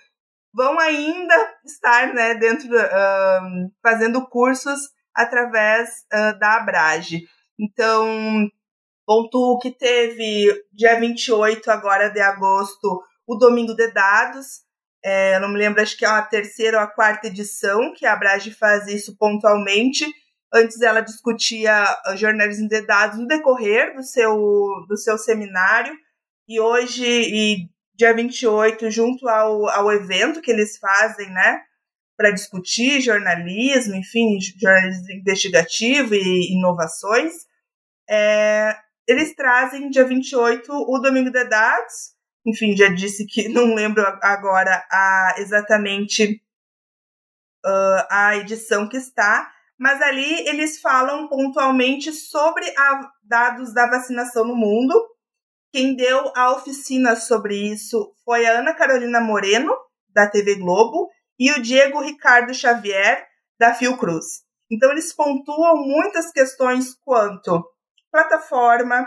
vão 0.56 0.78
ainda 0.80 1.54
estar 1.64 2.14
né, 2.14 2.34
dentro, 2.34 2.66
uh, 2.74 3.70
fazendo 3.82 4.26
cursos 4.26 4.80
através 5.14 5.88
da 6.38 6.56
Abrage. 6.56 7.22
Então, 7.58 8.50
ponto 9.06 9.58
que 9.62 9.70
teve 9.70 10.52
dia 10.72 10.98
28 11.00 11.70
agora 11.70 12.10
de 12.10 12.20
agosto, 12.20 13.02
o 13.26 13.36
Domingo 13.36 13.74
de 13.74 13.90
Dados, 13.92 14.62
é, 15.02 15.36
eu 15.36 15.40
não 15.40 15.48
me 15.48 15.58
lembro, 15.58 15.80
acho 15.80 15.96
que 15.96 16.04
é 16.04 16.08
a 16.08 16.20
terceira 16.20 16.76
ou 16.76 16.82
a 16.82 16.86
quarta 16.86 17.28
edição 17.28 17.94
que 17.94 18.04
a 18.04 18.12
Abrage 18.12 18.50
faz 18.50 18.86
isso 18.88 19.16
pontualmente, 19.16 20.06
Antes 20.52 20.80
ela 20.80 21.00
discutia 21.00 21.72
ah, 21.74 22.16
jornalismo 22.16 22.68
de 22.68 22.80
dados 22.82 23.18
no 23.18 23.26
decorrer 23.26 23.94
do 23.94 24.02
seu, 24.02 24.36
do 24.88 24.96
seu 24.96 25.18
seminário. 25.18 25.94
E 26.48 26.60
hoje, 26.60 27.04
e 27.04 27.68
dia 27.96 28.14
28, 28.14 28.90
junto 28.90 29.28
ao, 29.28 29.68
ao 29.68 29.92
evento 29.92 30.40
que 30.40 30.50
eles 30.50 30.76
fazem, 30.78 31.30
né? 31.30 31.62
Para 32.16 32.30
discutir 32.30 33.00
jornalismo, 33.00 33.94
enfim, 33.94 34.38
jornalismo 34.58 35.12
investigativo 35.12 36.14
e 36.14 36.52
inovações, 36.52 37.34
é, 38.08 38.76
eles 39.08 39.34
trazem 39.34 39.90
dia 39.90 40.04
28 40.04 40.72
o 40.72 40.98
Domingo 40.98 41.30
de 41.30 41.44
Dados. 41.44 42.14
Enfim, 42.44 42.76
já 42.76 42.88
disse 42.88 43.26
que 43.26 43.48
não 43.50 43.74
lembro 43.74 44.04
agora 44.22 44.84
a, 44.90 45.34
exatamente 45.38 46.40
uh, 47.64 48.06
a 48.10 48.36
edição 48.36 48.88
que 48.88 48.96
está, 48.96 49.50
mas 49.78 50.00
ali 50.00 50.48
eles 50.48 50.80
falam 50.80 51.28
pontualmente 51.28 52.12
sobre 52.12 52.64
a, 52.76 53.10
dados 53.24 53.74
da 53.74 53.88
vacinação 53.88 54.44
no 54.44 54.56
mundo. 54.56 54.94
Quem 55.76 55.94
deu 55.94 56.32
a 56.34 56.52
oficina 56.52 57.14
sobre 57.16 57.54
isso 57.70 58.14
foi 58.24 58.46
a 58.46 58.60
Ana 58.60 58.72
Carolina 58.72 59.20
Moreno, 59.20 59.76
da 60.08 60.26
TV 60.26 60.54
Globo, 60.54 61.10
e 61.38 61.52
o 61.52 61.60
Diego 61.60 62.00
Ricardo 62.00 62.54
Xavier, 62.54 63.26
da 63.60 63.74
Fiocruz. 63.74 64.40
Então, 64.70 64.90
eles 64.90 65.14
pontuam 65.14 65.76
muitas 65.76 66.32
questões 66.32 66.94
quanto 67.04 67.62
plataforma, 68.10 69.06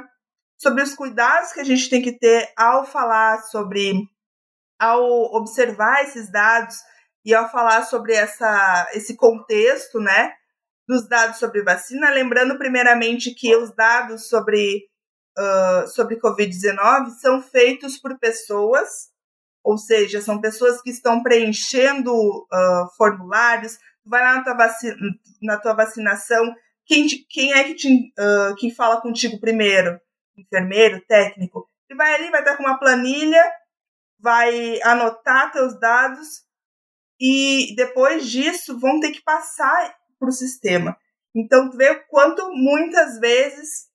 sobre 0.59 0.83
os 0.83 0.93
cuidados 0.93 1.53
que 1.53 1.59
a 1.59 1.63
gente 1.63 1.89
tem 1.89 2.03
que 2.03 2.19
ter 2.19 2.53
ao 2.55 2.85
falar 2.85 3.41
sobre, 3.45 4.07
ao 4.79 5.03
observar 5.38 6.03
esses 6.03 6.31
dados 6.31 6.75
e 7.25 7.33
ao 7.33 7.49
falar 7.49 7.81
sobre 7.81 8.13
essa, 8.13 8.88
esse 8.93 9.17
contexto, 9.17 9.99
né? 9.99 10.35
dos 10.88 11.09
dados 11.09 11.39
sobre 11.39 11.63
vacina, 11.63 12.11
lembrando 12.11 12.59
primeiramente 12.59 13.33
que 13.33 13.55
os 13.55 13.75
dados 13.75 14.27
sobre, 14.27 14.83
uh, 15.38 15.88
sobre 15.88 16.19
Covid-19 16.19 17.09
são 17.19 17.41
feitos 17.41 17.98
por 17.98 18.17
pessoas, 18.19 19.09
ou 19.63 19.77
seja, 19.77 20.21
são 20.21 20.39
pessoas 20.39 20.81
que 20.81 20.89
estão 20.89 21.21
preenchendo 21.21 22.13
uh, 22.13 22.89
formulários, 22.98 23.77
vai 24.05 24.21
lá 24.21 24.36
na 24.36 24.43
tua, 24.43 24.57
na 25.41 25.57
tua 25.57 25.74
vacinação, 25.74 26.53
quem, 26.86 27.07
quem 27.29 27.53
é 27.53 27.63
que 27.65 27.75
te, 27.75 28.13
uh, 28.17 28.55
quem 28.57 28.74
fala 28.74 29.00
contigo 29.00 29.39
primeiro? 29.39 30.00
Enfermeiro, 30.36 31.00
técnico. 31.07 31.69
Ele 31.88 31.98
vai 31.98 32.15
ali, 32.15 32.31
vai 32.31 32.41
estar 32.41 32.57
com 32.57 32.63
uma 32.63 32.79
planilha, 32.79 33.43
vai 34.19 34.81
anotar 34.81 35.51
teus 35.51 35.79
dados 35.79 36.43
e 37.19 37.75
depois 37.75 38.27
disso 38.27 38.79
vão 38.79 39.00
ter 39.00 39.12
que 39.12 39.21
passar 39.21 39.95
para 40.17 40.29
o 40.29 40.31
sistema. 40.31 40.98
Então, 41.36 41.69
tu 41.69 41.77
vê 41.77 41.91
o 41.91 42.07
quanto 42.07 42.50
muitas 42.51 43.19
vezes 43.19 43.88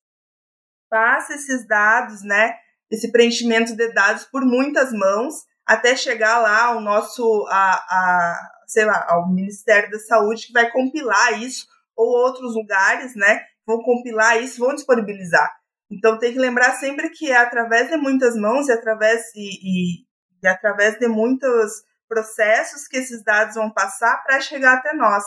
passa 0.88 1.34
esses 1.34 1.66
dados, 1.66 2.22
né? 2.22 2.54
Esse 2.90 3.10
preenchimento 3.10 3.76
de 3.76 3.92
dados 3.92 4.24
por 4.24 4.44
muitas 4.44 4.92
mãos 4.92 5.34
até 5.66 5.96
chegar 5.96 6.38
lá 6.40 6.66
ao 6.66 6.80
nosso, 6.80 7.46
a, 7.50 7.74
a, 7.74 8.50
sei 8.66 8.84
lá, 8.84 9.06
ao 9.08 9.28
Ministério 9.28 9.90
da 9.90 9.98
Saúde 9.98 10.46
que 10.46 10.52
vai 10.52 10.70
compilar 10.70 11.42
isso 11.42 11.66
ou 11.96 12.06
outros 12.06 12.54
lugares, 12.54 13.14
né? 13.16 13.40
Vão 13.66 13.82
compilar 13.82 14.42
isso, 14.42 14.60
vão 14.60 14.74
disponibilizar. 14.74 15.50
Então 15.90 16.18
tem 16.18 16.32
que 16.32 16.38
lembrar 16.38 16.72
sempre 16.74 17.10
que 17.10 17.30
é 17.30 17.36
através 17.36 17.88
de 17.88 17.96
muitas 17.96 18.36
mãos 18.36 18.68
e 18.68 18.72
através 18.72 19.22
e, 19.34 19.48
e, 19.62 20.06
e 20.42 20.48
através 20.48 20.98
de 20.98 21.08
muitos 21.08 21.82
processos 22.08 22.86
que 22.86 22.98
esses 22.98 23.22
dados 23.24 23.54
vão 23.54 23.72
passar 23.72 24.22
para 24.22 24.40
chegar 24.40 24.74
até 24.74 24.92
nós. 24.92 25.24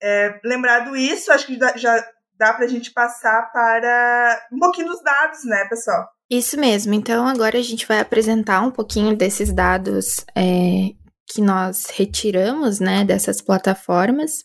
É, 0.00 0.40
lembrado 0.44 0.96
isso, 0.96 1.32
acho 1.32 1.46
que 1.46 1.58
já 1.76 2.08
dá 2.38 2.52
para 2.52 2.64
a 2.64 2.68
gente 2.68 2.92
passar 2.92 3.50
para 3.52 4.46
um 4.52 4.58
pouquinho 4.58 4.88
dos 4.88 5.02
dados, 5.02 5.44
né, 5.44 5.66
pessoal? 5.68 6.08
Isso 6.30 6.58
mesmo. 6.58 6.94
Então, 6.94 7.26
agora 7.26 7.58
a 7.58 7.62
gente 7.62 7.86
vai 7.86 8.00
apresentar 8.00 8.60
um 8.62 8.70
pouquinho 8.70 9.16
desses 9.16 9.52
dados 9.52 10.24
é, 10.36 10.90
que 11.26 11.40
nós 11.40 11.86
retiramos, 11.86 12.78
né, 12.78 13.04
dessas 13.04 13.40
plataformas. 13.40 14.44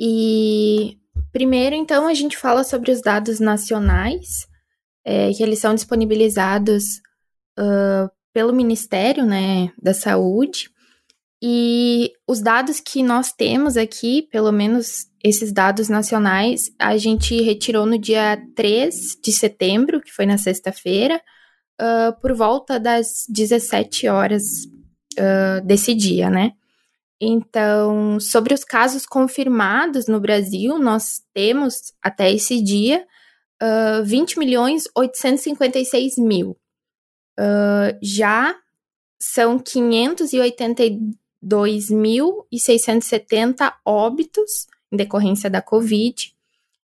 E 0.00 0.96
primeiro, 1.32 1.74
então, 1.74 2.06
a 2.06 2.14
gente 2.14 2.36
fala 2.36 2.64
sobre 2.64 2.90
os 2.90 3.02
dados 3.02 3.40
nacionais, 3.40 4.46
é, 5.04 5.32
que 5.32 5.42
eles 5.42 5.58
são 5.58 5.74
disponibilizados 5.74 7.00
uh, 7.58 8.08
pelo 8.32 8.52
Ministério, 8.52 9.24
né, 9.26 9.72
da 9.82 9.92
Saúde. 9.92 10.70
E 11.42 12.12
os 12.26 12.40
dados 12.40 12.80
que 12.80 13.02
nós 13.02 13.32
temos 13.32 13.76
aqui, 13.76 14.22
pelo 14.30 14.52
menos 14.52 15.07
esses 15.22 15.52
dados 15.52 15.88
nacionais, 15.88 16.70
a 16.78 16.96
gente 16.96 17.40
retirou 17.42 17.86
no 17.86 17.98
dia 17.98 18.40
3 18.54 19.18
de 19.22 19.32
setembro, 19.32 20.00
que 20.00 20.12
foi 20.12 20.26
na 20.26 20.38
sexta-feira, 20.38 21.20
uh, 21.80 22.20
por 22.20 22.34
volta 22.34 22.78
das 22.78 23.26
17 23.28 24.06
horas 24.08 24.44
uh, 25.18 25.64
desse 25.64 25.94
dia, 25.94 26.30
né? 26.30 26.52
Então, 27.20 28.20
sobre 28.20 28.54
os 28.54 28.62
casos 28.62 29.04
confirmados 29.04 30.06
no 30.06 30.20
Brasil, 30.20 30.78
nós 30.78 31.20
temos 31.34 31.92
até 32.00 32.32
esse 32.32 32.62
dia 32.62 33.04
uh, 33.60 34.04
20 34.04 34.38
milhões 34.38 34.84
856 34.94 36.16
mil. 36.18 36.56
Uh, 37.38 37.98
já 38.00 38.54
são 39.20 39.58
582 39.58 41.18
2.670 41.44 43.72
óbitos 43.84 44.66
em 44.92 44.96
decorrência 44.96 45.48
da 45.48 45.62
Covid. 45.62 46.34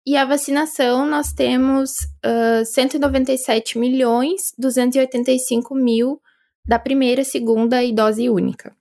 E 0.06 0.16
a 0.16 0.24
vacinação 0.24 1.04
nós 1.06 1.32
temos 1.32 1.90
uh, 2.24 2.64
197 2.64 3.78
milhões 3.78 4.52
285 4.56 5.74
mil 5.74 6.20
da 6.64 6.78
primeira, 6.78 7.24
segunda 7.24 7.82
e 7.82 7.92
dose 7.92 8.28
única. 8.28 8.74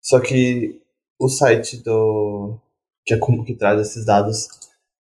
Só 0.03 0.21
que 0.21 0.81
o 1.19 1.29
site 1.29 1.83
do 1.83 2.59
que, 3.05 3.15
é, 3.15 3.19
que 3.19 3.55
traz 3.55 3.81
esses 3.81 4.05
dados 4.05 4.49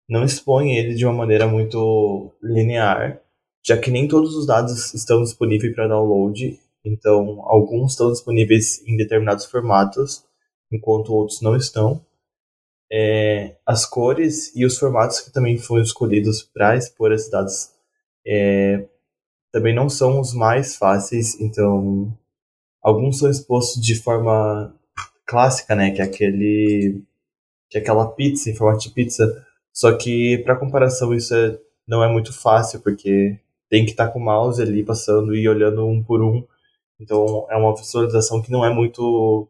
não 0.09 0.25
expõe 0.25 0.77
ele 0.77 0.95
de 0.95 1.05
uma 1.05 1.13
maneira 1.13 1.47
muito 1.47 2.33
linear, 2.43 3.21
já 3.65 3.77
que 3.77 3.91
nem 3.91 4.09
todos 4.09 4.35
os 4.37 4.47
dados 4.47 4.95
estão 4.95 5.23
disponíveis 5.23 5.75
para 5.75 5.89
download 5.89 6.59
Então, 6.85 7.41
alguns 7.43 7.93
estão 7.93 8.13
disponíveis 8.13 8.81
em 8.87 8.97
determinados 8.97 9.47
formatos, 9.47 10.25
enquanto 10.71 11.13
outros 11.13 11.41
não 11.43 11.57
estão. 11.57 12.01
É, 12.91 13.57
as 13.67 13.85
cores 13.85 14.55
e 14.55 14.65
os 14.65 14.79
formatos 14.79 15.21
que 15.21 15.33
também 15.33 15.59
foram 15.59 15.83
escolhidos 15.83 16.43
para 16.43 16.77
expor 16.77 17.13
esses 17.13 17.31
dados 17.31 17.71
é, 18.27 18.87
também 19.53 19.75
não 19.75 19.89
são 19.89 20.21
os 20.21 20.35
mais 20.35 20.77
fáceis, 20.77 21.41
então 21.41 22.17
alguns 22.83 23.19
são 23.19 23.31
expostos 23.31 23.83
de 23.83 23.95
forma 23.97 24.75
clássica, 25.27 25.75
né, 25.75 25.91
que 25.91 26.01
é 26.01 26.05
aquele 26.05 27.03
que 27.69 27.79
é 27.79 27.81
aquela 27.81 28.07
pizza 28.09 28.49
em 28.51 28.55
formato 28.55 28.85
de 28.85 28.91
pizza, 28.91 29.45
só 29.73 29.97
que 29.97 30.39
para 30.45 30.57
comparação 30.57 31.13
isso 31.15 31.35
é, 31.35 31.59
não 31.87 32.05
é 32.05 32.09
muito 32.13 32.33
fácil 32.33 32.81
porque 32.81 33.39
tem 33.69 33.85
que 33.85 33.93
estar 33.93 34.07
tá 34.07 34.13
com 34.13 34.21
o 34.21 34.25
mouse 34.25 34.63
ali 34.63 34.85
passando 34.85 35.35
e 35.35 35.49
olhando 35.49 35.87
um 35.87 36.03
por 36.03 36.23
um, 36.23 36.47
então 37.01 37.47
é 37.51 37.57
uma 37.57 37.75
visualização 37.75 38.41
que 38.43 38.51
não 38.51 38.65
é 38.65 38.73
muito 38.73 39.49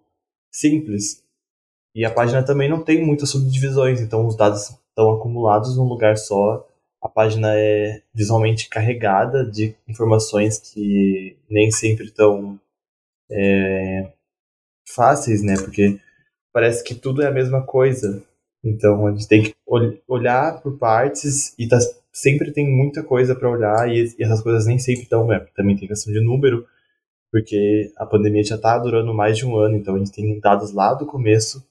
simples. 0.50 1.25
E 1.96 2.04
a 2.04 2.10
página 2.10 2.42
também 2.42 2.68
não 2.68 2.84
tem 2.84 3.02
muitas 3.02 3.30
subdivisões, 3.30 4.02
então 4.02 4.26
os 4.26 4.36
dados 4.36 4.68
estão 4.68 5.14
acumulados 5.14 5.78
num 5.78 5.88
lugar 5.88 6.18
só. 6.18 6.68
A 7.00 7.08
página 7.08 7.54
é 7.54 8.02
visualmente 8.12 8.68
carregada 8.68 9.42
de 9.42 9.74
informações 9.88 10.58
que 10.58 11.38
nem 11.48 11.70
sempre 11.70 12.04
estão 12.04 12.60
é, 13.30 14.12
fáceis, 14.86 15.42
né? 15.42 15.54
Porque 15.54 15.98
parece 16.52 16.84
que 16.84 16.94
tudo 16.94 17.22
é 17.22 17.28
a 17.28 17.32
mesma 17.32 17.62
coisa. 17.62 18.22
Então 18.62 19.06
a 19.06 19.12
gente 19.12 19.26
tem 19.26 19.42
que 19.44 19.54
olhar 20.06 20.60
por 20.60 20.76
partes 20.76 21.54
e 21.58 21.66
tá, 21.66 21.78
sempre 22.12 22.52
tem 22.52 22.68
muita 22.68 23.02
coisa 23.02 23.34
para 23.34 23.48
olhar 23.48 23.88
e, 23.88 24.04
e, 24.18 24.22
essas 24.22 24.42
coisas 24.42 24.66
nem 24.66 24.78
sempre 24.78 25.04
estão, 25.04 25.26
né? 25.26 25.46
Também 25.56 25.74
tem 25.74 25.88
questão 25.88 26.12
de 26.12 26.20
número, 26.20 26.66
porque 27.32 27.90
a 27.96 28.04
pandemia 28.04 28.44
já 28.44 28.56
está 28.56 28.76
durando 28.76 29.14
mais 29.14 29.38
de 29.38 29.46
um 29.46 29.56
ano, 29.56 29.76
então 29.76 29.94
a 29.94 29.98
gente 29.98 30.12
tem 30.12 30.38
dados 30.40 30.72
lá 30.72 30.92
do 30.92 31.06
começo 31.06 31.65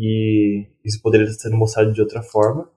e 0.00 0.64
isso 0.84 1.02
poderia 1.02 1.26
estar 1.26 1.48
sendo 1.48 1.56
mostrado 1.56 1.92
de 1.92 2.00
outra 2.00 2.22
forma. 2.22 2.70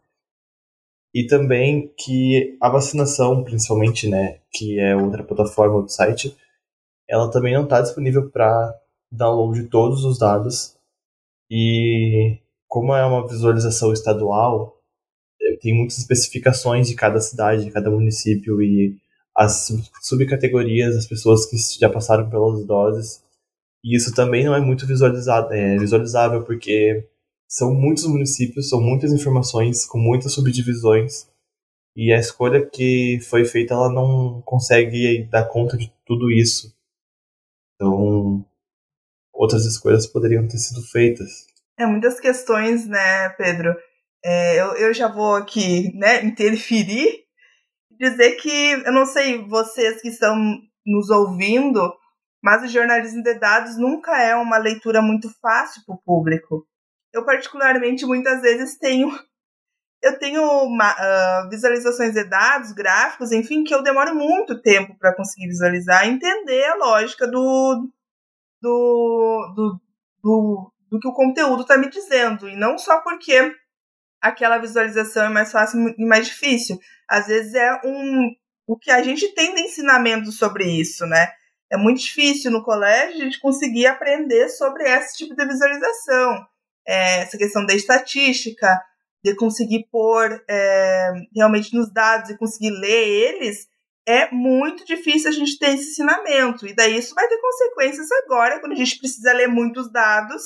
E 1.14 1.28
também 1.28 1.94
que 1.96 2.58
a 2.60 2.68
vacinação, 2.68 3.44
principalmente, 3.44 4.10
né, 4.10 4.40
que 4.52 4.80
é 4.80 4.96
outra 4.96 5.24
plataforma 5.24 5.84
do 5.84 5.88
site, 5.88 6.36
ela 7.08 7.30
também 7.30 7.54
não 7.54 7.66
está 7.66 7.80
disponível 7.80 8.32
para 8.32 8.74
download 9.12 9.62
de 9.62 9.68
todos 9.68 10.04
os 10.04 10.18
dados. 10.18 10.76
E 11.48 12.40
como 12.68 12.96
é 12.96 13.06
uma 13.06 13.28
visualização 13.28 13.94
estadual, 13.94 14.82
tem 15.62 15.76
muitas 15.76 16.00
especificações 16.00 16.88
de 16.88 16.96
cada 16.96 17.20
cidade, 17.20 17.66
de 17.66 17.72
cada 17.72 17.92
município 17.92 18.62
e 18.64 18.98
as 19.36 19.72
subcategorias 20.02 20.96
das 20.96 21.06
pessoas 21.06 21.46
que 21.46 21.58
já 21.80 21.90
passaram 21.90 22.28
pelas 22.30 22.66
doses. 22.66 23.24
E 23.84 23.96
isso 23.96 24.14
também 24.16 24.44
não 24.44 24.56
é 24.56 24.60
muito 24.60 24.88
visualizado, 24.88 25.54
é, 25.54 25.78
visualizável, 25.78 26.44
porque 26.44 27.08
são 27.52 27.74
muitos 27.74 28.06
municípios, 28.06 28.70
são 28.70 28.80
muitas 28.80 29.12
informações, 29.12 29.86
com 29.86 30.00
muitas 30.00 30.34
subdivisões, 30.34 31.28
e 31.94 32.14
a 32.14 32.18
escolha 32.18 32.66
que 32.66 33.20
foi 33.30 33.44
feita, 33.44 33.74
ela 33.74 33.92
não 33.92 34.42
consegue 34.44 35.28
dar 35.30 35.50
conta 35.50 35.76
de 35.76 35.94
tudo 36.06 36.32
isso. 36.32 36.74
Então, 37.76 38.46
outras 39.34 39.66
escolhas 39.66 40.08
poderiam 40.08 40.48
ter 40.48 40.60
sido 40.60 40.82
feitas. 40.82 41.46
É, 41.78 41.86
muitas 41.86 42.22
questões, 42.22 42.88
né, 42.88 43.28
Pedro? 43.32 43.76
É, 44.24 44.62
eu, 44.62 44.76
eu 44.78 44.94
já 44.94 45.10
vou 45.10 45.36
aqui, 45.36 45.94
né, 45.94 46.24
interferir, 46.24 47.26
dizer 48.00 48.38
que, 48.38 48.72
eu 48.86 48.94
não 48.94 49.06
sei 49.06 49.46
vocês 49.46 50.02
que 50.02 50.08
estão 50.08 50.38
nos 50.86 51.10
ouvindo, 51.10 51.94
mas 52.42 52.64
o 52.64 52.68
jornalismo 52.70 53.22
de 53.22 53.34
dados 53.34 53.78
nunca 53.78 54.24
é 54.24 54.34
uma 54.36 54.58
leitura 54.58 55.02
muito 55.02 55.30
fácil 55.42 55.82
para 55.86 55.96
o 55.96 56.02
público 56.02 56.66
eu 57.14 57.26
particularmente 57.26 58.06
muitas 58.06 58.42
vezes 58.42 58.78
tenho 58.78 59.10
eu 60.02 60.18
tenho 60.18 60.42
uma, 60.64 60.94
uh, 60.94 61.50
visualizações 61.50 62.14
de 62.14 62.24
dados, 62.24 62.72
gráficos, 62.72 63.32
enfim, 63.32 63.64
que 63.64 63.74
eu 63.74 63.84
demoro 63.84 64.16
muito 64.16 64.60
tempo 64.60 64.98
para 64.98 65.16
conseguir 65.16 65.48
visualizar 65.48 66.08
entender 66.08 66.66
a 66.66 66.76
lógica 66.76 67.28
do, 67.28 67.88
do, 68.60 69.54
do, 69.56 69.82
do, 70.24 70.74
do 70.90 71.00
que 71.00 71.08
o 71.08 71.14
conteúdo 71.14 71.62
está 71.62 71.78
me 71.78 71.88
dizendo. 71.88 72.50
E 72.50 72.56
não 72.56 72.80
só 72.80 73.00
porque 73.02 73.56
aquela 74.20 74.58
visualização 74.58 75.26
é 75.26 75.30
mais 75.30 75.52
fácil 75.52 75.94
e 75.96 76.06
mais 76.06 76.26
difícil. 76.26 76.80
Às 77.08 77.28
vezes 77.28 77.54
é 77.54 77.82
um 77.86 78.32
o 78.68 78.78
que 78.78 78.90
a 78.90 79.04
gente 79.04 79.28
tem 79.34 79.54
de 79.54 79.62
ensinamento 79.62 80.32
sobre 80.32 80.64
isso, 80.64 81.06
né? 81.06 81.32
É 81.70 81.78
muito 81.78 82.00
difícil 82.00 82.50
no 82.50 82.64
colégio 82.64 83.22
a 83.22 83.24
gente 83.26 83.40
conseguir 83.40 83.86
aprender 83.86 84.48
sobre 84.50 84.84
esse 84.84 85.18
tipo 85.18 85.36
de 85.36 85.46
visualização 85.46 86.48
é, 86.92 87.22
essa 87.22 87.38
questão 87.38 87.66
da 87.66 87.74
estatística, 87.74 88.68
de 89.24 89.34
conseguir 89.36 89.88
pôr 89.90 90.44
é, 90.50 91.12
realmente 91.34 91.74
nos 91.74 91.92
dados 91.94 92.30
e 92.30 92.38
conseguir 92.38 92.72
ler 92.72 93.08
eles, 93.08 93.68
é 94.06 94.30
muito 94.32 94.84
difícil 94.84 95.30
a 95.30 95.34
gente 95.34 95.58
ter 95.58 95.76
esse 95.76 95.92
ensinamento. 95.92 96.68
E 96.68 96.76
daí 96.76 96.98
isso 96.98 97.16
vai 97.16 97.28
ter 97.30 97.40
consequências 97.40 98.08
agora, 98.24 98.60
quando 98.60 98.74
a 98.74 98.76
gente 98.76 99.00
precisa 99.00 99.32
ler 99.32 99.48
muitos 99.48 99.90
dados 99.90 100.42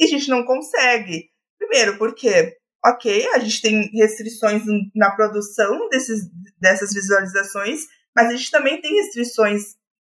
e 0.00 0.04
a 0.06 0.08
gente 0.08 0.28
não 0.28 0.44
consegue. 0.44 1.30
Primeiro, 1.56 1.98
porque, 1.98 2.56
ok, 2.84 3.28
a 3.28 3.38
gente 3.38 3.62
tem 3.62 3.88
restrições 3.92 4.62
na 4.94 5.14
produção 5.14 5.88
desses, 5.88 6.20
dessas 6.58 6.92
visualizações, 6.92 7.82
mas 8.14 8.28
a 8.28 8.36
gente 8.36 8.50
também 8.50 8.80
tem 8.80 8.94
restrições 8.94 9.62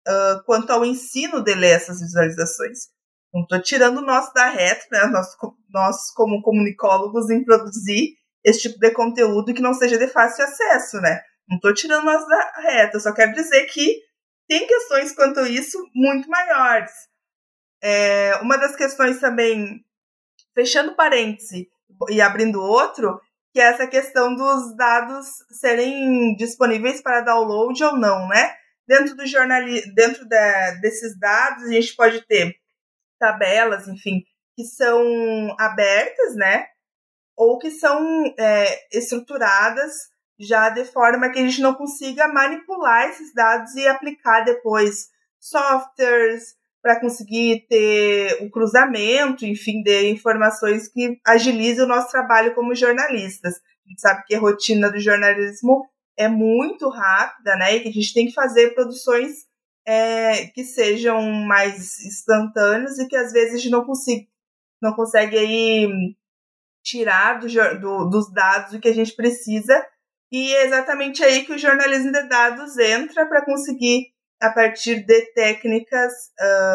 uh, 0.07 0.43
quanto 0.45 0.71
ao 0.71 0.83
ensino 0.83 1.43
de 1.43 1.53
ler 1.53 1.75
essas 1.75 1.99
visualizações. 1.99 2.87
Não 3.33 3.43
estou 3.43 3.61
tirando 3.61 3.97
o 3.97 4.05
nosso 4.05 4.33
da 4.33 4.49
reta, 4.49 4.85
né? 4.91 5.05
Nós, 5.07 5.27
nós, 5.69 6.11
como 6.13 6.41
comunicólogos, 6.41 7.29
em 7.29 7.43
produzir 7.43 8.15
esse 8.43 8.61
tipo 8.61 8.79
de 8.79 8.91
conteúdo 8.91 9.53
que 9.53 9.61
não 9.61 9.73
seja 9.73 9.97
de 9.97 10.07
fácil 10.07 10.45
acesso, 10.45 10.97
né? 11.01 11.21
Não 11.47 11.57
estou 11.57 11.73
tirando 11.73 12.05
nós 12.05 12.27
da 12.27 12.51
reta, 12.61 12.99
só 12.99 13.13
quero 13.13 13.33
dizer 13.33 13.65
que 13.65 14.01
tem 14.47 14.65
questões 14.65 15.13
quanto 15.13 15.45
isso 15.45 15.77
muito 15.93 16.29
maiores. 16.29 16.91
É, 17.81 18.35
uma 18.41 18.57
das 18.57 18.75
questões 18.75 19.19
também, 19.19 19.83
fechando 20.55 20.95
parêntese 20.95 21.69
e 22.09 22.21
abrindo 22.21 22.61
outro, 22.61 23.19
que 23.53 23.59
é 23.59 23.63
essa 23.63 23.87
questão 23.87 24.35
dos 24.35 24.75
dados 24.75 25.27
serem 25.51 26.35
disponíveis 26.35 27.01
para 27.01 27.21
download 27.21 27.83
ou 27.83 27.97
não, 27.97 28.27
né? 28.27 28.55
Dentro 28.87 29.15
do 29.15 29.25
jornalismo, 29.25 29.93
dentro 29.93 30.25
desses 30.81 31.17
dados, 31.19 31.63
a 31.65 31.71
gente 31.71 31.95
pode 31.95 32.25
ter 32.25 32.55
tabelas, 33.19 33.87
enfim, 33.87 34.23
que 34.55 34.63
são 34.63 35.03
abertas, 35.59 36.35
né? 36.35 36.65
Ou 37.37 37.57
que 37.57 37.71
são 37.71 38.33
é, 38.37 38.97
estruturadas 38.97 39.93
já 40.39 40.69
de 40.69 40.85
forma 40.85 41.29
que 41.29 41.39
a 41.39 41.45
gente 41.45 41.61
não 41.61 41.73
consiga 41.73 42.27
manipular 42.27 43.09
esses 43.09 43.33
dados 43.33 43.75
e 43.75 43.85
aplicar 43.87 44.45
depois 44.45 45.09
softwares 45.39 46.55
para 46.81 46.99
conseguir 46.99 47.65
ter 47.67 48.41
o 48.41 48.49
cruzamento, 48.49 49.45
enfim, 49.45 49.83
de 49.83 50.09
informações 50.09 50.87
que 50.87 51.19
agilizem 51.27 51.83
o 51.83 51.87
nosso 51.87 52.09
trabalho 52.09 52.55
como 52.55 52.73
jornalistas. 52.73 53.55
A 53.55 53.89
gente 53.89 54.01
sabe 54.01 54.23
que 54.25 54.35
a 54.35 54.39
rotina 54.39 54.89
do 54.89 54.99
jornalismo 54.99 55.85
é 56.17 56.29
muito 56.29 56.87
rápida, 56.89 57.55
né? 57.57 57.75
E 57.75 57.81
que 57.81 57.89
a 57.89 57.91
gente 57.91 58.13
tem 58.13 58.27
que 58.27 58.33
fazer 58.33 58.73
produções 58.73 59.48
é, 59.89 60.45
que 60.45 60.63
sejam 60.63 61.19
mais 61.47 61.99
instantâneos 62.01 62.99
e 62.99 63.07
que 63.07 63.15
às 63.15 63.31
vezes 63.31 63.55
a 63.55 63.57
gente 63.57 63.71
não, 63.71 63.83
consiga, 63.83 64.27
não 64.79 64.93
consegue 64.93 65.35
aí 65.35 66.15
tirar 66.83 67.39
do, 67.39 67.47
do, 67.79 68.05
dos 68.07 68.31
dados 68.31 68.73
o 68.73 68.79
que 68.79 68.87
a 68.87 68.93
gente 68.93 69.15
precisa. 69.15 69.83
E 70.31 70.53
é 70.53 70.67
exatamente 70.67 71.23
aí 71.23 71.43
que 71.43 71.53
o 71.53 71.57
jornalismo 71.57 72.11
de 72.11 72.21
dados 72.29 72.77
entra 72.77 73.25
para 73.25 73.43
conseguir, 73.43 74.13
a 74.39 74.51
partir 74.51 75.03
de 75.03 75.21
técnicas, 75.33 76.13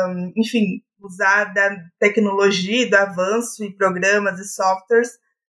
um, 0.08 0.32
enfim, 0.36 0.82
usar 1.00 1.54
da 1.54 1.70
tecnologia, 2.00 2.90
do 2.90 2.96
avanço 2.96 3.62
e 3.62 3.76
programas 3.76 4.40
e 4.40 4.44
softwares 4.44 5.10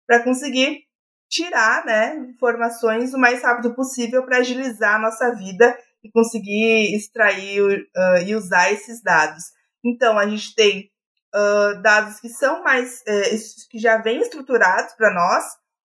para 0.06 0.24
conseguir 0.24 0.84
tirar 1.28 1.84
né, 1.86 2.18
informações 2.18 3.16
o 3.16 3.18
mais 3.18 3.42
rápido 3.42 3.74
possível 3.74 4.24
para 4.28 4.38
agilizar 4.38 4.98
a 4.98 5.00
nossa 5.00 5.34
vida 5.34 5.76
e 6.08 6.12
conseguir 6.12 6.96
extrair 6.96 7.62
uh, 7.62 8.18
e 8.26 8.36
usar 8.36 8.72
esses 8.72 9.02
dados. 9.02 9.44
Então, 9.84 10.18
a 10.18 10.28
gente 10.28 10.56
tem 10.56 10.90
uh, 11.36 11.82
dados 11.82 12.20
que 12.20 12.30
são 12.30 12.64
mais, 12.64 13.02
uh, 13.02 13.70
que 13.70 13.78
já 13.78 13.98
vêm 13.98 14.20
estruturados 14.22 14.94
para 14.94 15.14
nós, 15.14 15.44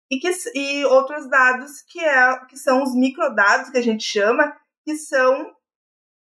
e, 0.10 0.20
que, 0.20 0.30
e 0.56 0.86
outros 0.86 1.30
dados 1.30 1.82
que, 1.88 2.00
é, 2.00 2.46
que 2.46 2.58
são 2.58 2.82
os 2.82 2.96
microdados 2.96 3.70
que 3.70 3.78
a 3.78 3.84
gente 3.84 4.04
chama, 4.04 4.56
que 4.86 4.96
são 4.96 5.52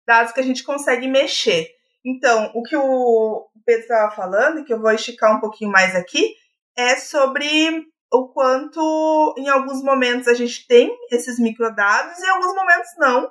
dados 0.06 0.32
que 0.32 0.40
a 0.40 0.42
gente 0.42 0.64
consegue 0.64 1.06
mexer. 1.06 1.68
Então, 2.04 2.50
o 2.54 2.62
que 2.62 2.76
o 2.76 3.48
Pedro 3.64 3.82
estava 3.82 4.14
falando, 4.14 4.64
que 4.64 4.72
eu 4.72 4.80
vou 4.80 4.90
esticar 4.92 5.36
um 5.36 5.40
pouquinho 5.40 5.70
mais 5.70 5.94
aqui, 5.94 6.34
é 6.76 6.96
sobre 6.96 7.84
o 8.12 8.28
quanto 8.28 9.34
em 9.36 9.48
alguns 9.48 9.82
momentos 9.82 10.28
a 10.28 10.34
gente 10.34 10.66
tem 10.66 10.96
esses 11.10 11.38
microdados 11.38 12.18
e 12.18 12.24
em 12.24 12.30
alguns 12.30 12.54
momentos 12.54 12.90
não 12.98 13.30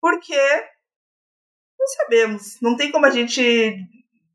porque 0.00 0.36
não 1.78 1.86
sabemos. 1.86 2.58
Não 2.60 2.76
tem 2.76 2.90
como 2.90 3.06
a 3.06 3.10
gente 3.10 3.76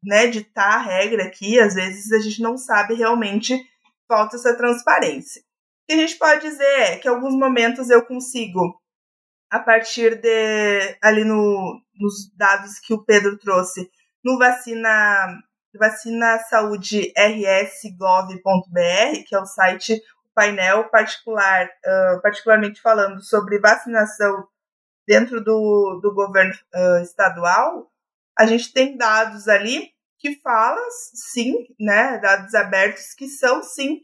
né, 0.04 0.28
ditar 0.28 0.76
a 0.76 0.82
regra 0.82 1.24
aqui, 1.24 1.60
às 1.60 1.74
vezes 1.74 2.12
a 2.12 2.20
gente 2.20 2.42
não 2.42 2.58
sabe 2.58 2.94
realmente, 2.94 3.60
falta 4.08 4.36
essa 4.36 4.56
transparência. 4.56 5.42
O 5.42 5.88
que 5.88 5.94
a 5.94 5.98
gente 5.98 6.18
pode 6.18 6.42
dizer 6.42 6.80
é 6.80 6.98
que 6.98 7.08
em 7.08 7.12
alguns 7.12 7.36
momentos 7.36 7.90
eu 7.90 8.06
consigo, 8.06 8.80
a 9.50 9.60
partir 9.60 10.16
de 10.20 10.98
ali 11.02 11.24
no, 11.24 11.82
nos 12.00 12.32
dados 12.36 12.80
que 12.80 12.94
o 12.94 13.04
Pedro 13.04 13.38
trouxe, 13.38 13.90
no 14.24 14.38
vacina 14.38 15.28
vacina 15.78 16.40
saúde 16.50 17.12
rs.gov.br, 17.18 18.44
que 19.28 19.36
é 19.36 19.40
o 19.40 19.46
site, 19.46 19.94
o 19.96 20.34
painel 20.34 20.90
particular, 20.90 21.66
uh, 21.66 22.22
particularmente 22.22 22.82
falando 22.82 23.22
sobre 23.22 23.60
vacinação 23.60 24.48
dentro 25.08 25.44
do, 25.44 26.00
do 26.02 26.14
governo 26.14 26.54
uh, 26.74 27.02
estadual, 27.04 27.92
a 28.38 28.46
gente 28.46 28.74
tem 28.74 28.98
dados 28.98 29.48
ali 29.48 29.94
que 30.20 30.36
falam, 30.42 30.84
sim, 31.14 31.68
né, 31.80 32.18
dados 32.18 32.54
abertos 32.56 33.14
que 33.14 33.28
são, 33.28 33.62
sim, 33.62 34.02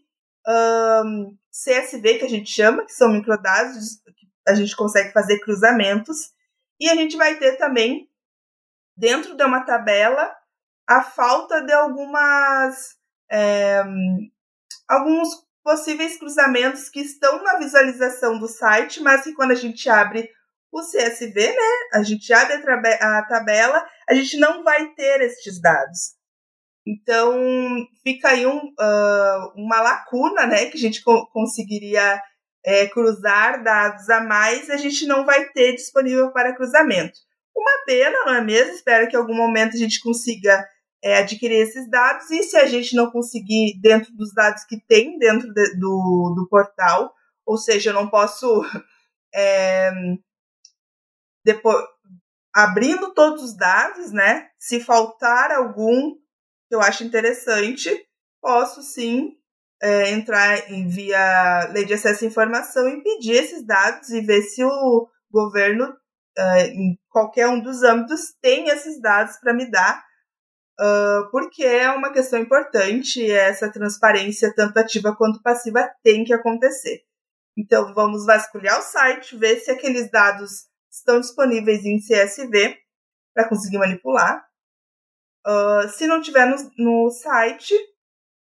um, 0.48 1.38
CSV, 1.52 2.20
que 2.20 2.26
a 2.26 2.30
gente 2.30 2.50
chama, 2.50 2.86
que 2.86 2.94
são 2.94 3.10
microdados, 3.10 4.02
a 4.48 4.54
gente 4.54 4.76
consegue 4.76 5.12
fazer 5.12 5.40
cruzamentos, 5.40 6.18
e 6.80 6.90
a 6.90 6.96
gente 6.96 7.18
vai 7.18 7.38
ter 7.38 7.58
também, 7.58 8.10
dentro 8.96 9.36
de 9.36 9.44
uma 9.44 9.62
tabela, 9.66 10.32
a 10.88 11.04
falta 11.04 11.62
de 11.62 11.74
algumas. 11.74 13.00
É, 13.32 13.82
alguns 14.88 15.30
possíveis 15.64 16.18
cruzamentos 16.18 16.90
que 16.90 17.00
estão 17.00 17.42
na 17.44 17.58
visualização 17.58 18.38
do 18.38 18.48
site, 18.48 19.02
mas 19.02 19.24
que 19.24 19.34
quando 19.34 19.52
a 19.52 19.56
gente 19.56 19.90
abre 19.90 20.30
o 20.72 20.82
CSV, 20.82 21.36
né, 21.36 21.90
a 21.94 22.04
gente 22.04 22.32
abre 22.34 22.56
a, 23.02 23.22
tabela, 23.24 23.86
a 24.10 24.14
gente 24.14 24.38
não 24.38 24.64
vai 24.64 24.88
ter 24.94 25.22
estes 25.22 25.62
dados. 25.62 26.16
Então, 26.88 27.36
fica 28.04 28.30
aí 28.30 28.46
um, 28.46 28.58
uh, 28.58 29.54
uma 29.56 29.82
lacuna, 29.82 30.48
né, 30.48 30.66
que 30.68 30.78
a 30.78 30.80
gente 30.80 31.04
co 31.04 31.28
conseguiria 31.32 32.22
é, 32.66 32.88
cruzar 32.88 33.64
dados 33.64 34.10
a 34.10 34.22
mais, 34.22 34.70
a 34.70 34.78
gente 34.78 35.06
não 35.06 35.26
vai 35.26 35.50
ter 35.50 35.74
disponível 35.74 36.32
para 36.32 36.56
cruzamento. 36.56 37.20
Uma 37.56 37.86
pena, 37.86 38.18
não 38.26 38.36
é 38.36 38.42
mesmo? 38.42 38.74
Espero 38.74 39.08
que 39.08 39.16
em 39.16 39.20
algum 39.20 39.36
momento 39.36 39.76
a 39.76 39.80
gente 39.80 40.00
consiga 40.00 40.66
é, 41.04 41.18
adquirir 41.18 41.62
esses 41.62 41.90
dados, 41.90 42.30
e 42.32 42.44
se 42.44 42.56
a 42.56 42.66
gente 42.66 42.96
não 42.96 43.12
conseguir 43.12 43.80
dentro 43.82 44.14
dos 44.14 44.34
dados 44.34 44.64
que 44.64 44.80
tem 44.88 45.18
dentro 45.18 45.52
de, 45.54 45.76
do, 45.78 46.34
do 46.36 46.48
portal, 46.50 47.14
ou 47.46 47.58
seja, 47.58 47.90
eu 47.90 47.94
não 47.94 48.10
posso 48.10 48.64
é, 49.36 49.92
depois 51.44 51.84
abrindo 52.54 53.14
todos 53.14 53.44
os 53.44 53.56
dados, 53.56 54.12
né? 54.12 54.50
Se 54.60 54.80
faltar 54.80 55.52
algum 55.52 56.16
que 56.68 56.76
eu 56.76 56.82
acho 56.82 57.04
interessante, 57.04 57.90
posso 58.42 58.82
sim 58.82 59.32
é, 59.82 60.12
entrar 60.12 60.70
em 60.72 60.88
via 60.88 61.70
lei 61.72 61.86
de 61.86 61.94
acesso 61.94 62.24
à 62.24 62.28
informação 62.28 62.88
e 62.88 63.02
pedir 63.02 63.34
esses 63.34 63.66
dados 63.66 64.10
e 64.10 64.22
ver 64.22 64.42
se 64.42 64.64
o 64.64 65.08
governo, 65.32 65.94
é, 66.38 66.68
em 66.68 66.98
qualquer 67.10 67.48
um 67.48 67.62
dos 67.62 67.84
âmbitos, 67.84 68.34
tem 68.42 68.68
esses 68.68 69.02
dados 69.02 69.38
para 69.38 69.54
me 69.54 69.70
dar 69.70 70.04
uh, 70.82 71.30
porque 71.30 71.64
é 71.64 71.90
uma 71.92 72.12
questão 72.12 72.40
importante 72.40 73.30
essa 73.30 73.72
transparência, 73.72 74.54
tanto 74.56 74.78
ativa 74.78 75.16
quanto 75.16 75.42
passiva, 75.42 75.90
tem 76.04 76.24
que 76.24 76.34
acontecer. 76.34 77.02
Então, 77.58 77.94
vamos 77.94 78.26
vasculhar 78.26 78.80
o 78.80 78.84
site, 78.84 79.38
ver 79.38 79.60
se 79.60 79.72
aqueles 79.72 80.10
dados 80.10 80.71
estão 80.92 81.20
disponíveis 81.20 81.86
em 81.86 82.00
CSV 82.00 82.78
para 83.34 83.48
conseguir 83.48 83.78
manipular. 83.78 84.46
Uh, 85.46 85.90
se 85.90 86.06
não 86.06 86.22
tiver 86.22 86.46
no, 86.46 86.58
no, 86.78 87.10
site, 87.10 87.74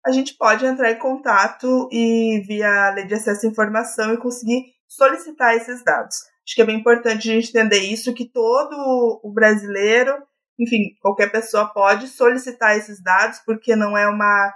a 0.07 0.13
gente 0.13 0.35
pode 0.35 0.65
entrar 0.65 0.91
em 0.93 0.99
contato 0.99 1.89
e 1.93 2.43
via 2.47 2.91
lei 2.91 3.07
de 3.07 3.15
acesso 3.15 3.47
à 3.47 3.51
informação 3.51 4.15
e 4.15 4.19
conseguir 4.19 4.73
solicitar 4.87 5.55
esses 5.55 5.83
dados. 5.85 6.17
Acho 6.47 6.55
que 6.55 6.63
é 6.63 6.65
bem 6.65 6.79
importante 6.79 7.29
a 7.29 7.35
gente 7.35 7.49
entender 7.49 7.81
isso, 7.81 8.15
que 8.15 8.25
todo 8.25 9.21
o 9.23 9.33
brasileiro 9.33 10.17
enfim, 10.59 10.97
qualquer 11.01 11.31
pessoa 11.31 11.67
pode 11.67 12.09
solicitar 12.09 12.77
esses 12.77 13.03
dados, 13.03 13.39
porque 13.45 13.77
não 13.77 13.97
é 13.97 14.09
uma, 14.09 14.55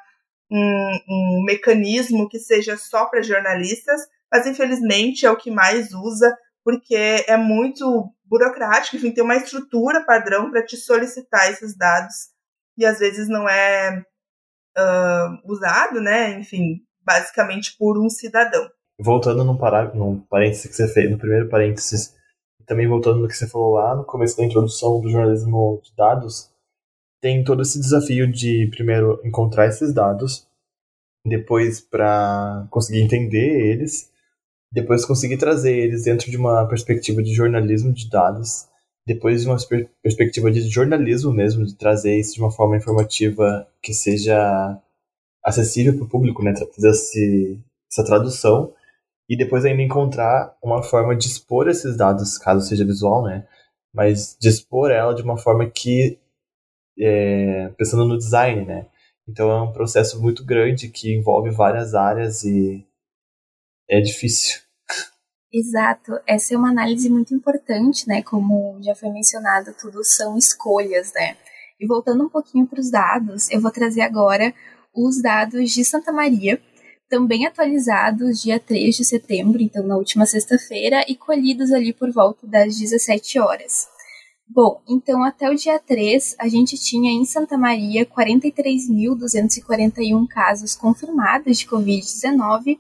um, 0.51 0.99
um 1.09 1.45
mecanismo 1.45 2.29
que 2.29 2.39
seja 2.39 2.77
só 2.77 3.07
para 3.07 3.23
jornalistas, 3.23 4.01
mas 4.33 4.47
infelizmente 4.47 5.27
é 5.27 5.31
o 5.31 5.37
que 5.37 5.51
mais 5.51 5.93
usa, 5.93 6.37
porque 6.65 7.25
é 7.27 7.37
muito 7.37 8.13
burocrático, 8.25 8.97
enfim, 8.97 9.13
tem 9.13 9.25
uma 9.25 9.37
estrutura 9.37 10.05
padrão 10.05 10.51
para 10.51 10.65
te 10.65 10.77
solicitar 10.77 11.51
esses 11.51 11.77
dados, 11.77 12.15
e 12.79 12.85
às 12.85 12.99
vezes 12.99 13.29
não 13.29 13.49
é 13.49 14.05
uh, 14.79 15.53
usado, 15.53 16.01
né, 16.01 16.39
enfim, 16.39 16.81
basicamente 17.03 17.77
por 17.79 17.99
um 17.99 18.09
cidadão. 18.09 18.69
Voltando 19.01 19.45
num, 19.45 19.57
pará 19.57 19.93
num 19.95 20.21
parênteses 20.21 20.67
que 20.67 20.75
você 20.75 20.89
fez, 20.89 21.11
no 21.11 21.19
primeiro 21.19 21.49
parênteses 21.49 22.15
também 22.71 22.87
voltando 22.87 23.19
no 23.19 23.27
que 23.27 23.37
você 23.37 23.49
falou 23.49 23.73
lá 23.73 23.97
no 23.97 24.05
começo 24.05 24.37
da 24.37 24.45
introdução 24.45 25.01
do 25.01 25.11
jornalismo 25.11 25.81
de 25.83 25.93
dados, 25.97 26.53
tem 27.21 27.43
todo 27.43 27.63
esse 27.63 27.81
desafio 27.81 28.31
de 28.31 28.69
primeiro 28.71 29.21
encontrar 29.25 29.67
esses 29.67 29.93
dados, 29.93 30.47
depois 31.27 31.81
para 31.81 32.67
conseguir 32.71 33.03
entender 33.03 33.73
eles, 33.73 34.10
depois 34.73 35.05
conseguir 35.05 35.37
trazer 35.37 35.77
eles 35.77 36.05
dentro 36.05 36.31
de 36.31 36.37
uma 36.37 36.67
perspectiva 36.67 37.23
de 37.23 37.35
jornalismo 37.35 37.93
de 37.93 38.09
dados, 38.09 38.69
depois 39.07 39.43
de 39.43 39.49
uma 39.49 39.57
perspectiva 40.03 40.51
de 40.51 40.69
jornalismo 40.69 41.33
mesmo, 41.33 41.65
de 41.65 41.75
trazer 41.77 42.19
isso 42.19 42.35
de 42.35 42.41
uma 42.41 42.51
forma 42.51 42.77
informativa 42.77 43.67
que 43.83 43.93
seja 43.93 44.81
acessível 45.45 45.95
para 45.97 46.05
o 46.05 46.09
público, 46.09 46.43
né? 46.43 46.55
Fazer 46.55 46.91
esse, 46.91 47.59
essa 47.91 48.05
tradução 48.05 48.73
e 49.29 49.37
depois 49.37 49.65
ainda 49.65 49.83
encontrar 49.83 50.57
uma 50.63 50.83
forma 50.83 51.17
de 51.17 51.27
expor 51.27 51.69
esses 51.69 51.97
dados, 51.97 52.39
caso 52.39 52.67
seja 52.67 52.85
visual, 52.85 53.25
né? 53.25 53.47
Mas 53.93 54.37
de 54.41 54.49
expor 54.49 54.91
ela 54.91 55.15
de 55.15 55.23
uma 55.23 55.37
forma 55.37 55.69
que, 55.69 56.19
é, 56.99 57.69
pensando 57.77 58.05
no 58.05 58.19
design, 58.19 58.65
né? 58.65 58.87
Então 59.29 59.51
é 59.51 59.63
um 59.63 59.73
processo 59.73 60.21
muito 60.21 60.45
grande 60.45 60.89
que 60.89 61.15
envolve 61.15 61.51
várias 61.51 61.95
áreas 61.95 62.45
e 62.45 62.87
é 63.91 64.01
difícil. 64.01 64.61
Exato, 65.53 66.13
essa 66.27 66.55
é 66.55 66.57
uma 66.57 66.71
análise 66.71 67.11
muito 67.11 67.35
importante, 67.35 68.07
né? 68.07 68.23
Como 68.23 68.79
já 68.81 68.95
foi 68.95 69.11
mencionado, 69.11 69.75
tudo 69.79 70.03
são 70.05 70.39
escolhas, 70.39 71.13
né? 71.13 71.37
E 71.81 71.87
voltando 71.87 72.25
um 72.25 72.29
pouquinho 72.29 72.69
para 72.69 72.79
os 72.79 72.89
dados, 72.89 73.51
eu 73.51 73.61
vou 73.61 73.73
trazer 73.73 74.03
agora 74.03 74.55
os 74.95 75.21
dados 75.21 75.73
de 75.73 75.85
Santa 75.85 76.13
Maria, 76.13 76.63
também 77.09 77.47
atualizados 77.47 78.41
dia 78.41 78.61
3 78.61 78.97
de 78.97 79.05
setembro, 79.05 79.61
então 79.61 79.85
na 79.85 79.97
última 79.97 80.25
sexta-feira, 80.25 81.05
e 81.09 81.17
colhidos 81.17 81.73
ali 81.73 81.93
por 81.93 82.13
volta 82.13 82.47
das 82.47 82.79
17 82.79 83.41
horas. 83.41 83.89
Bom, 84.49 84.81
então 84.89 85.25
até 85.25 85.51
o 85.51 85.55
dia 85.55 85.81
3, 85.81 86.37
a 86.39 86.47
gente 86.49 86.77
tinha 86.77 87.11
em 87.11 87.25
Santa 87.25 87.59
Maria 87.59 88.07
43.241 88.07 90.29
casos 90.29 90.77
confirmados 90.77 91.59
de 91.59 91.67
Covid-19, 91.67 92.79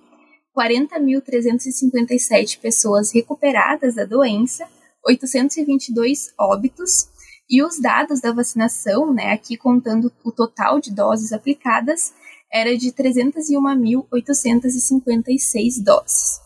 40.357 0.56 2.60
pessoas 2.60 3.12
recuperadas 3.12 3.94
da 3.94 4.04
doença, 4.04 4.66
822 5.04 6.32
óbitos, 6.38 7.08
e 7.48 7.62
os 7.62 7.80
dados 7.80 8.20
da 8.20 8.32
vacinação, 8.32 9.12
né, 9.12 9.32
aqui 9.32 9.56
contando 9.56 10.12
o 10.24 10.30
total 10.30 10.78
de 10.80 10.94
doses 10.94 11.32
aplicadas, 11.32 12.12
era 12.52 12.76
de 12.76 12.92
301.856 12.92 15.82
doses. 15.82 16.38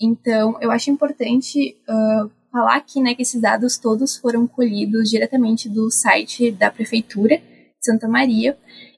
Então, 0.00 0.56
eu 0.60 0.70
acho 0.70 0.90
importante 0.90 1.76
uh, 1.88 2.30
falar 2.50 2.76
aqui 2.76 3.00
né, 3.00 3.14
que 3.14 3.22
esses 3.22 3.40
dados 3.40 3.78
todos 3.78 4.16
foram 4.16 4.46
colhidos 4.46 5.10
diretamente 5.10 5.68
do 5.68 5.90
site 5.90 6.50
da 6.50 6.70
Prefeitura 6.70 7.38
de 7.38 7.84
Santa 7.84 8.08
Maria. 8.08 8.56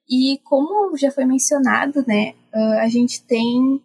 E 0.09 0.38
como 0.44 0.96
já 0.96 1.11
foi 1.11 1.25
mencionado, 1.25 2.05
né, 2.07 2.35
uh, 2.55 2.79
a 2.81 2.88
gente 2.88 3.23
tem 3.23 3.81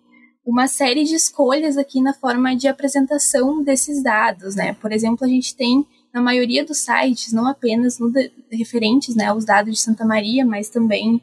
uma 0.45 0.67
série 0.67 1.03
de 1.03 1.15
escolhas 1.15 1.75
aqui 1.75 1.99
na 1.99 2.13
forma 2.13 2.55
de 2.55 2.67
apresentação 2.67 3.63
desses 3.63 4.03
dados. 4.03 4.55
Né? 4.55 4.73
Por 4.73 4.91
exemplo, 4.91 5.25
a 5.25 5.27
gente 5.27 5.55
tem 5.55 5.85
na 6.13 6.21
maioria 6.21 6.63
dos 6.63 6.77
sites, 6.77 7.33
não 7.33 7.47
apenas 7.47 7.97
de, 7.97 8.31
referentes 8.51 9.15
né, 9.15 9.25
aos 9.25 9.43
dados 9.43 9.73
de 9.73 9.81
Santa 9.81 10.05
Maria, 10.05 10.45
mas 10.45 10.69
também 10.69 11.21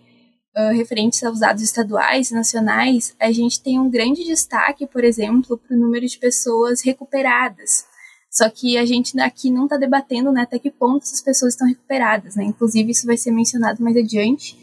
uh, 0.56 0.74
referentes 0.74 1.22
aos 1.22 1.40
dados 1.40 1.62
estaduais 1.62 2.30
e 2.30 2.35
nacionais, 2.35 3.14
a 3.18 3.30
gente 3.30 3.62
tem 3.62 3.78
um 3.78 3.88
grande 3.88 4.24
destaque, 4.24 4.87
por 4.87 5.04
exemplo, 5.04 5.56
para 5.56 5.74
o 5.74 5.80
número 5.80 6.06
de 6.06 6.18
pessoas 6.18 6.82
recuperadas. 6.82 7.87
Só 8.30 8.50
que 8.50 8.76
a 8.76 8.85
gente 8.85 9.18
aqui 9.20 9.50
não 9.50 9.64
está 9.64 9.76
debatendo 9.76 10.32
né, 10.32 10.42
até 10.42 10.58
que 10.58 10.70
ponto 10.70 11.04
essas 11.04 11.20
pessoas 11.20 11.54
estão 11.54 11.68
recuperadas. 11.68 12.35
Né? 12.35 12.44
Inclusive, 12.44 12.90
isso 12.90 13.06
vai 13.06 13.16
ser 13.16 13.30
mencionado 13.30 13.82
mais 13.82 13.96
adiante. 13.96 14.58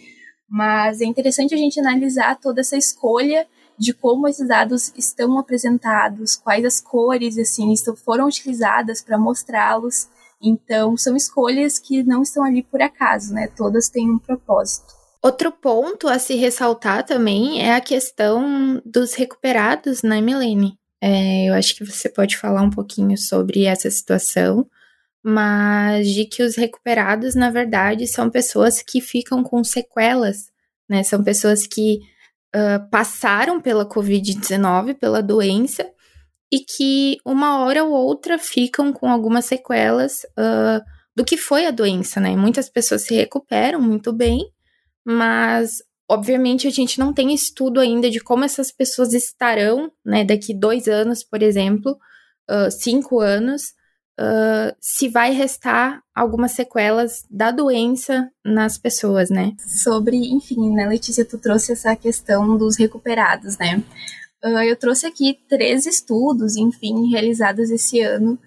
Mas 0.49 1.01
é 1.01 1.05
interessante 1.05 1.53
a 1.53 1.57
gente 1.57 1.79
analisar 1.79 2.39
toda 2.39 2.61
essa 2.61 2.75
escolha 2.75 3.47
de 3.79 3.93
como 3.93 4.27
esses 4.27 4.47
dados 4.47 4.91
estão 4.97 5.39
apresentados, 5.39 6.35
quais 6.35 6.65
as 6.65 6.81
cores 6.81 7.37
assim 7.37 7.73
foram 8.03 8.27
utilizadas 8.27 9.01
para 9.01 9.17
mostrá-los 9.17 10.07
Então, 10.41 10.95
são 10.95 11.15
escolhas 11.17 11.77
que 11.79 12.01
não 12.03 12.21
estão 12.21 12.43
ali 12.43 12.63
por 12.63 12.81
acaso, 12.81 13.33
né? 13.33 13.47
Todas 13.57 13.89
têm 13.89 14.09
um 14.09 14.17
propósito. 14.17 14.93
Outro 15.21 15.51
ponto 15.51 16.07
a 16.07 16.17
se 16.17 16.35
ressaltar 16.35 17.05
também 17.05 17.61
é 17.61 17.75
a 17.75 17.81
questão 17.81 18.81
dos 18.85 19.13
recuperados, 19.15 20.01
né, 20.01 20.21
Milene? 20.21 20.77
É, 21.01 21.49
eu 21.49 21.53
acho 21.53 21.75
que 21.75 21.83
você 21.83 22.07
pode 22.07 22.37
falar 22.37 22.61
um 22.61 22.69
pouquinho 22.69 23.17
sobre 23.17 23.65
essa 23.65 23.89
situação, 23.89 24.65
mas 25.21 26.07
de 26.07 26.23
que 26.23 26.41
os 26.41 26.55
recuperados, 26.55 27.35
na 27.35 27.51
verdade, 27.51 28.07
são 28.07 28.29
pessoas 28.29 28.81
que 28.81 29.01
ficam 29.01 29.43
com 29.43 29.61
sequelas, 29.61 30.49
né? 30.87 31.03
São 31.03 31.21
pessoas 31.21 31.67
que 31.67 31.99
uh, 32.55 32.89
passaram 32.89 33.61
pela 33.61 33.87
Covid-19, 33.87 34.95
pela 34.95 35.21
doença, 35.21 35.89
e 36.51 36.59
que 36.59 37.17
uma 37.25 37.59
hora 37.59 37.83
ou 37.83 37.91
outra 37.91 38.39
ficam 38.39 38.91
com 38.91 39.09
algumas 39.09 39.45
sequelas 39.45 40.23
uh, 40.37 40.83
do 41.15 41.23
que 41.23 41.37
foi 41.37 41.65
a 41.65 41.71
doença, 41.71 42.19
né? 42.19 42.35
Muitas 42.35 42.69
pessoas 42.69 43.03
se 43.03 43.13
recuperam 43.13 43.79
muito 43.81 44.11
bem, 44.11 44.39
mas 45.05 45.77
obviamente 46.09 46.67
a 46.67 46.71
gente 46.71 46.99
não 46.99 47.13
tem 47.13 47.33
estudo 47.33 47.79
ainda 47.79 48.09
de 48.09 48.19
como 48.19 48.43
essas 48.43 48.71
pessoas 48.71 49.13
estarão, 49.13 49.91
né, 50.03 50.23
daqui 50.23 50.53
dois 50.57 50.87
anos, 50.87 51.23
por 51.23 51.43
exemplo, 51.43 51.91
uh, 52.49 52.71
cinco 52.71 53.19
anos, 53.19 53.73
uh, 54.19 54.75
se 54.79 55.07
vai 55.07 55.31
restar 55.31 56.03
algumas 56.13 56.51
sequelas 56.51 57.23
da 57.29 57.51
doença 57.51 58.29
nas 58.43 58.77
pessoas, 58.77 59.29
né? 59.29 59.53
Sobre, 59.65 60.17
enfim, 60.17 60.71
né, 60.71 60.85
Letícia, 60.85 61.23
tu 61.23 61.37
trouxe 61.37 61.71
essa 61.71 61.95
questão 61.95 62.57
dos 62.57 62.77
recuperados, 62.77 63.57
né? 63.57 63.81
Uh, 64.43 64.63
eu 64.63 64.75
trouxe 64.75 65.07
aqui 65.07 65.39
três 65.47 65.85
estudos, 65.85 66.57
enfim, 66.57 67.09
realizados 67.09 67.71
esse 67.71 68.01
ano, 68.01 68.37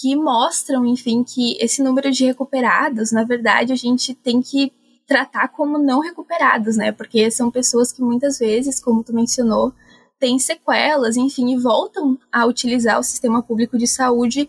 que 0.00 0.16
mostram, 0.16 0.86
enfim, 0.86 1.22
que 1.22 1.56
esse 1.60 1.82
número 1.82 2.10
de 2.10 2.24
recuperados, 2.24 3.12
na 3.12 3.24
verdade, 3.24 3.72
a 3.72 3.76
gente 3.76 4.14
tem 4.14 4.40
que 4.40 4.72
tratar 5.06 5.48
como 5.48 5.78
não 5.78 6.00
recuperados, 6.00 6.76
né? 6.76 6.90
Porque 6.90 7.30
são 7.30 7.50
pessoas 7.50 7.92
que 7.92 8.00
muitas 8.00 8.38
vezes, 8.38 8.80
como 8.80 9.04
tu 9.04 9.12
mencionou, 9.12 9.74
têm 10.18 10.38
sequelas, 10.38 11.16
enfim, 11.16 11.52
e 11.52 11.58
voltam 11.58 12.18
a 12.30 12.46
utilizar 12.46 12.98
o 12.98 13.02
sistema 13.02 13.42
público 13.42 13.76
de 13.76 13.86
saúde 13.86 14.48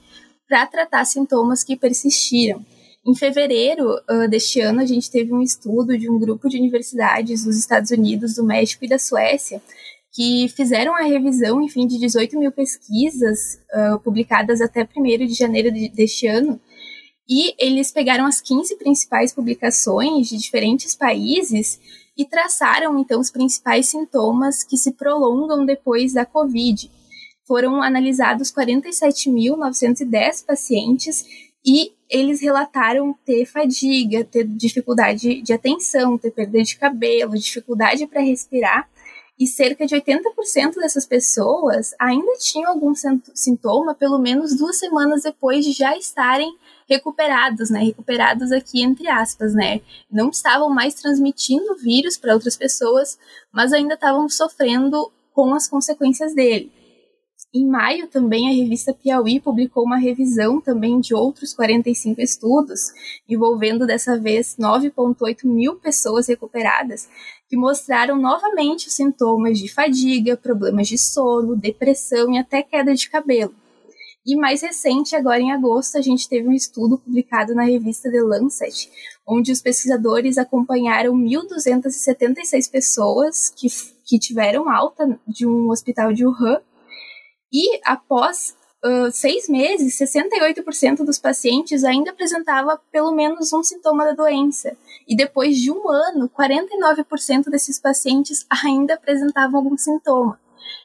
para 0.54 0.68
tratar 0.68 1.04
sintomas 1.04 1.64
que 1.64 1.76
persistiram. 1.76 2.64
Em 3.04 3.16
fevereiro 3.16 3.90
uh, 4.08 4.30
deste 4.30 4.62
ano, 4.62 4.82
a 4.82 4.86
gente 4.86 5.10
teve 5.10 5.34
um 5.34 5.42
estudo 5.42 5.98
de 5.98 6.08
um 6.08 6.20
grupo 6.20 6.48
de 6.48 6.60
universidades 6.60 7.44
dos 7.44 7.58
Estados 7.58 7.90
Unidos, 7.90 8.36
do 8.36 8.44
México 8.44 8.86
e 8.86 8.88
da 8.88 9.00
Suécia, 9.00 9.60
que 10.14 10.48
fizeram 10.50 10.96
a 10.96 11.02
revisão, 11.02 11.60
enfim, 11.60 11.88
de 11.88 11.98
18 11.98 12.38
mil 12.38 12.52
pesquisas 12.52 13.60
uh, 13.74 14.00
publicadas 14.02 14.62
até 14.62 14.88
1 14.96 15.26
de 15.26 15.34
janeiro 15.34 15.72
de, 15.72 15.90
deste 15.90 16.28
ano, 16.28 16.62
e 17.28 17.56
eles 17.58 17.92
pegaram 17.92 18.28
as 18.28 18.40
15 18.40 18.78
principais 18.78 19.34
publicações 19.34 20.30
de 20.30 20.38
diferentes 20.38 20.94
países 20.94 21.80
e 22.16 22.26
traçaram 22.26 23.00
então 23.00 23.20
os 23.20 23.32
principais 23.32 23.88
sintomas 23.88 24.64
que 24.64 24.78
se 24.78 24.92
prolongam 24.92 25.66
depois 25.66 26.14
da 26.14 26.28
Covid. 26.28 26.92
Foram 27.46 27.82
analisados 27.82 28.52
47.910 28.52 30.46
pacientes 30.46 31.26
e 31.66 31.94
eles 32.10 32.42
relataram 32.42 33.16
ter 33.26 33.46
fadiga, 33.46 34.24
ter 34.24 34.46
dificuldade 34.46 35.42
de 35.42 35.54
atenção, 35.54 36.18
ter 36.18 36.32
perda 36.32 36.62
de 36.62 36.78
cabelo, 36.78 37.38
dificuldade 37.38 38.06
para 38.06 38.22
respirar, 38.22 38.88
e 39.40 39.48
cerca 39.48 39.86
de 39.86 39.96
80% 39.96 40.76
dessas 40.76 41.06
pessoas 41.06 41.96
ainda 42.00 42.34
tinham 42.38 42.72
algum 42.72 42.94
sintoma 43.34 43.96
pelo 43.96 44.20
menos 44.20 44.56
duas 44.56 44.78
semanas 44.78 45.24
depois 45.24 45.66
de 45.66 45.72
já 45.72 45.98
estarem 45.98 46.56
recuperados, 46.88 47.70
né? 47.72 47.84
Recuperados 47.84 48.52
aqui 48.52 48.84
entre 48.84 49.10
aspas, 49.10 49.56
né? 49.56 49.82
Não 50.12 50.30
estavam 50.30 50.70
mais 50.70 50.94
transmitindo 50.94 51.74
o 51.74 51.78
vírus 51.78 52.16
para 52.16 52.34
outras 52.34 52.56
pessoas, 52.56 53.18
mas 53.52 53.74
ainda 53.74 53.96
estavam 53.96 54.30
sofrendo 54.30 55.12
com 55.34 55.54
as 55.56 55.68
consequências 55.68 56.36
dele. 56.36 56.72
Em 57.56 57.68
maio, 57.68 58.08
também, 58.08 58.50
a 58.50 58.52
revista 58.52 58.92
Piauí 58.92 59.40
publicou 59.40 59.84
uma 59.84 59.98
revisão 59.98 60.60
também 60.60 61.00
de 61.00 61.14
outros 61.14 61.54
45 61.54 62.20
estudos, 62.20 62.92
envolvendo 63.30 63.86
dessa 63.86 64.18
vez 64.20 64.56
9,8 64.60 65.46
mil 65.46 65.76
pessoas 65.76 66.28
recuperadas, 66.28 67.08
que 67.48 67.56
mostraram 67.56 68.20
novamente 68.20 68.88
os 68.88 68.96
sintomas 68.96 69.60
de 69.60 69.72
fadiga, 69.72 70.36
problemas 70.36 70.88
de 70.88 70.98
sono, 70.98 71.56
depressão 71.56 72.34
e 72.34 72.40
até 72.40 72.64
queda 72.64 72.96
de 72.96 73.08
cabelo. 73.08 73.54
E 74.26 74.36
mais 74.36 74.62
recente, 74.64 75.16
agora 75.16 75.40
em 75.40 75.52
agosto, 75.52 75.98
a 75.98 76.02
gente 76.02 76.28
teve 76.28 76.48
um 76.48 76.54
estudo 76.54 76.98
publicado 76.98 77.54
na 77.54 77.66
revista 77.66 78.10
The 78.10 78.22
Lancet, 78.22 78.90
onde 79.28 79.52
os 79.52 79.62
pesquisadores 79.62 80.40
acompanharam 80.40 81.14
1.276 81.14 82.72
pessoas 82.72 83.50
que, 83.50 83.68
que 84.06 84.18
tiveram 84.18 84.70
alta 84.72 85.20
de 85.28 85.46
um 85.46 85.70
hospital 85.70 86.14
de 86.14 86.26
Wuhan. 86.26 86.60
E 87.54 87.80
após 87.86 88.56
uh, 88.84 89.12
seis 89.12 89.48
meses, 89.48 89.98
68% 90.00 91.06
dos 91.06 91.20
pacientes 91.20 91.84
ainda 91.84 92.12
apresentava 92.12 92.82
pelo 92.92 93.12
menos 93.12 93.54
um 93.54 93.62
sintoma 93.62 94.06
da 94.06 94.14
doença. 94.14 94.76
E 95.08 95.16
depois 95.16 95.58
de 95.58 95.72
um 95.72 95.88
ano, 95.90 96.30
49% 96.30 97.50
desses 97.50 97.80
pacientes 97.80 98.46
ainda 98.50 98.96
apresentavam 98.96 99.60
algum 99.60 99.78
sintoma. 99.78 100.40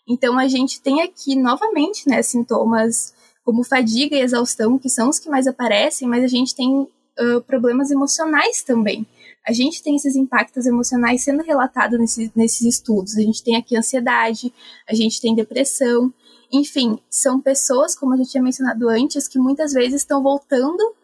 Então 0.06 0.38
a 0.38 0.46
gente 0.46 0.80
tem 0.80 1.02
aqui 1.02 1.34
novamente 1.34 2.08
né, 2.08 2.22
sintomas 2.22 3.14
como 3.44 3.64
fadiga 3.64 4.14
e 4.14 4.20
exaustão, 4.20 4.78
que 4.78 4.90
são 4.90 5.08
os 5.08 5.18
que 5.18 5.30
mais 5.30 5.46
aparecem, 5.46 6.06
mas 6.06 6.22
a 6.22 6.26
gente 6.26 6.54
tem 6.54 6.82
uh, 6.82 7.40
problemas 7.46 7.90
emocionais 7.90 8.62
também. 8.62 9.06
A 9.46 9.52
gente 9.52 9.82
tem 9.82 9.96
esses 9.96 10.14
impactos 10.14 10.66
emocionais 10.66 11.22
sendo 11.22 11.42
relatados 11.42 11.98
nesse, 11.98 12.30
nesses 12.36 12.60
estudos. 12.60 13.16
A 13.16 13.22
gente 13.22 13.42
tem 13.42 13.56
aqui 13.56 13.74
ansiedade, 13.74 14.52
a 14.86 14.94
gente 14.94 15.18
tem 15.18 15.34
depressão. 15.34 16.12
Enfim, 16.52 16.98
são 17.10 17.40
pessoas, 17.40 17.94
como 17.94 18.14
a 18.14 18.16
gente 18.16 18.30
tinha 18.30 18.42
mencionado 18.42 18.88
antes, 18.88 19.28
que 19.28 19.38
muitas 19.38 19.72
vezes 19.72 20.00
estão 20.02 20.22
voltando, 20.22 20.94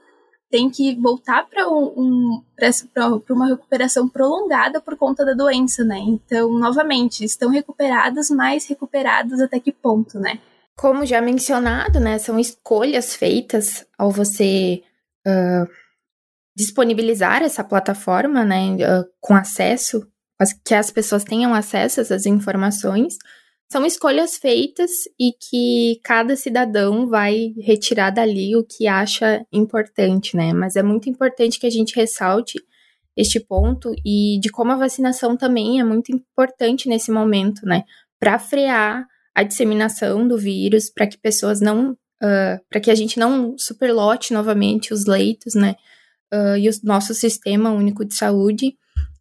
tem 0.51 0.71
que 0.71 0.95
voltar 1.01 1.49
para 1.49 1.69
um, 1.69 1.93
um, 1.97 2.43
uma 3.31 3.49
recuperação 3.49 4.09
prolongada 4.09 4.81
por 4.81 4.97
conta 4.97 5.25
da 5.25 5.35
doença, 5.35 5.83
né? 5.83 5.99
Então, 5.99 6.53
novamente, 6.53 7.25
estão 7.25 7.51
recuperados, 7.51 8.31
mas 8.31 8.67
recuperados 8.67 9.41
até 9.41 9.59
que 9.59 9.73
ponto, 9.73 10.19
né? 10.19 10.39
Como 10.77 11.05
já 11.05 11.21
mencionado, 11.21 12.01
né, 12.01 12.19
são 12.19 12.39
escolhas 12.39 13.15
feitas 13.15 13.87
ao 13.97 14.11
você 14.11 14.83
uh, 15.27 15.69
disponibilizar 16.57 17.43
essa 17.43 17.63
plataforma, 17.63 18.45
né, 18.45 18.71
uh, 18.75 19.05
com 19.21 19.35
acesso, 19.35 20.07
que 20.65 20.75
as 20.75 20.91
pessoas 20.91 21.25
tenham 21.25 21.55
acesso 21.55 22.01
a 22.01 22.03
essas 22.03 22.27
informações. 22.27 23.17
São 23.71 23.85
escolhas 23.85 24.37
feitas 24.37 24.91
e 25.19 25.33
que 25.33 26.01
cada 26.05 26.37
cidadão 26.37 27.09
vai 27.09 27.55
retirar 27.59 28.11
dali 28.11 28.55
o 28.57 28.65
que 28.65 28.87
acha 28.87 29.45
importante, 29.53 30.37
né? 30.37 30.53
Mas 30.53 30.77
é 30.77 30.83
muito 30.83 31.09
importante 31.09 31.59
que 31.59 31.67
a 31.67 31.71
gente 31.71 31.97
ressalte 31.97 32.59
este 33.17 33.41
ponto 33.41 33.95
e 34.05 34.39
de 34.41 34.49
como 34.51 34.73
a 34.73 34.77
vacinação 34.77 35.37
também 35.37 35.81
é 35.81 35.85
muito 35.85 36.13
importante 36.13 36.89
nesse 36.89 37.11
momento, 37.11 37.65
né? 37.65 37.85
Para 38.19 38.39
frear 38.39 39.07
a 39.35 39.43
disseminação 39.43 40.27
do 40.27 40.39
vírus, 40.39 40.91
para 40.91 41.07
que 41.07 41.19
pessoas 41.19 41.61
não. 41.61 41.93
Uh, 42.23 42.59
para 42.71 42.81
que 42.81 42.91
a 42.91 42.95
gente 42.95 43.19
não 43.19 43.59
superlote 43.59 44.33
novamente 44.33 44.95
os 44.95 45.05
leitos, 45.05 45.55
né? 45.55 45.75
Uh, 46.33 46.57
e 46.57 46.69
o 46.69 46.73
nosso 46.85 47.13
sistema 47.13 47.71
único 47.71 48.05
de 48.05 48.15
saúde. 48.15 48.77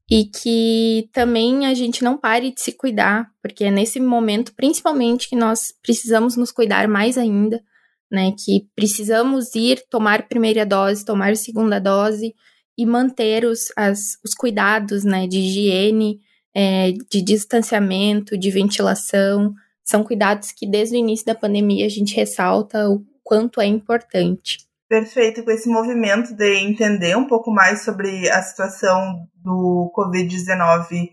E 0.10 0.26
que 0.26 1.10
também 1.14 1.66
a 1.66 1.74
gente 1.74 2.04
não 2.04 2.18
pare 2.18 2.52
de 2.52 2.62
se 2.62 2.74
cuidar, 2.74 3.30
porque 3.42 3.64
é 3.64 3.72
nesse 3.72 4.00
momento, 4.00 4.54
principalmente, 4.54 5.30
que 5.30 5.36
nós 5.36 5.74
precisamos 5.82 6.36
nos 6.36 6.52
cuidar 6.52 6.88
mais 6.88 7.18
ainda, 7.18 7.64
né? 8.12 8.32
Que 8.32 8.68
precisamos 8.76 9.56
ir 9.56 9.84
tomar 9.90 10.28
primeira 10.28 10.66
dose, 10.66 11.06
tomar 11.06 11.36
segunda 11.38 11.80
dose 11.80 12.36
e 12.78 12.86
manter 12.86 13.46
os, 13.46 13.72
as, 13.78 14.18
os 14.24 14.34
cuidados, 14.34 15.04
né? 15.04 15.26
De 15.26 15.40
higiene, 15.40 16.20
é, 16.54 16.92
de 17.10 17.22
distanciamento, 17.22 18.38
de 18.38 18.52
ventilação, 18.52 19.54
são 19.84 20.04
cuidados 20.04 20.52
que 20.52 20.68
desde 20.68 20.96
o 20.96 21.00
início 21.00 21.26
da 21.26 21.36
pandemia 21.36 21.86
a 21.86 21.90
gente 21.90 22.16
ressalta 22.16 22.90
o 22.90 23.04
quanto 23.24 23.60
é 23.60 23.66
importante. 23.66 24.60
Perfeito, 24.94 25.44
com 25.44 25.50
esse 25.50 25.68
movimento 25.68 26.36
de 26.36 26.54
entender 26.58 27.18
um 27.18 27.26
pouco 27.26 27.50
mais 27.50 27.84
sobre 27.84 28.30
a 28.30 28.44
situação 28.44 29.28
do 29.34 29.92
Covid-19 29.98 31.10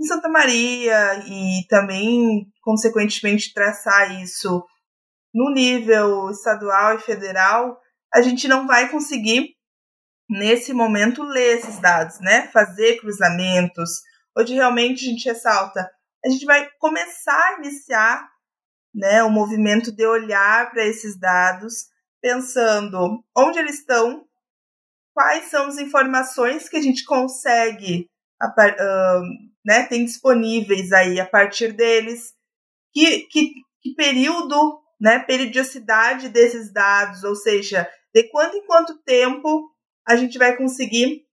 em 0.00 0.04
Santa 0.04 0.28
Maria 0.28 1.22
e 1.28 1.64
também, 1.68 2.44
consequentemente, 2.60 3.54
traçar 3.54 4.20
isso 4.20 4.66
no 5.32 5.48
nível 5.54 6.28
estadual 6.32 6.96
e 6.96 7.02
federal, 7.02 7.78
a 8.12 8.20
gente 8.20 8.48
não 8.48 8.66
vai 8.66 8.88
conseguir, 8.88 9.50
nesse 10.28 10.72
momento, 10.72 11.22
ler 11.22 11.58
esses 11.58 11.78
dados, 11.78 12.18
né? 12.18 12.48
Fazer 12.48 12.98
cruzamentos, 12.98 14.00
onde 14.36 14.54
realmente 14.54 15.06
a 15.06 15.08
gente 15.08 15.28
ressalta 15.28 15.88
a 16.24 16.28
gente 16.28 16.44
vai 16.44 16.68
começar 16.80 17.50
a 17.50 17.58
iniciar 17.58 18.28
né, 18.92 19.22
o 19.22 19.30
movimento 19.30 19.92
de 19.92 20.04
olhar 20.04 20.68
para 20.72 20.84
esses 20.84 21.16
dados 21.16 21.89
pensando 22.20 23.24
onde 23.36 23.58
eles 23.58 23.78
estão, 23.78 24.26
quais 25.14 25.44
são 25.46 25.66
as 25.66 25.78
informações 25.78 26.68
que 26.68 26.76
a 26.76 26.82
gente 26.82 27.04
consegue 27.04 28.06
uh, 28.42 29.50
né, 29.64 29.84
tem 29.86 30.04
disponíveis 30.04 30.92
aí 30.92 31.20
a 31.20 31.26
partir 31.26 31.72
deles, 31.72 32.32
que, 32.92 33.20
que, 33.26 33.52
que 33.82 33.94
período, 33.94 34.80
né, 35.00 35.18
periodicidade 35.20 36.28
desses 36.28 36.72
dados, 36.72 37.22
ou 37.24 37.34
seja, 37.34 37.88
de 38.14 38.24
quanto 38.24 38.56
em 38.56 38.66
quanto 38.66 38.98
tempo 39.02 39.70
a 40.06 40.16
gente 40.16 40.38
vai 40.38 40.56
conseguir 40.56 41.24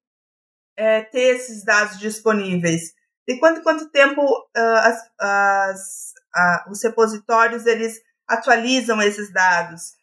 é, 0.78 1.02
ter 1.02 1.36
esses 1.36 1.63
dados 1.63 1.97
disponíveis, 1.97 2.93
de 3.28 3.39
quanto 3.39 3.60
em 3.60 3.63
quanto 3.63 3.89
tempo 3.89 4.21
uh, 4.21 4.78
as, 4.84 5.12
as, 5.19 6.13
uh, 6.36 6.71
os 6.71 6.84
repositórios 6.84 7.65
eles 7.65 8.00
atualizam 8.28 9.02
esses 9.02 9.32
dados, 9.34 9.96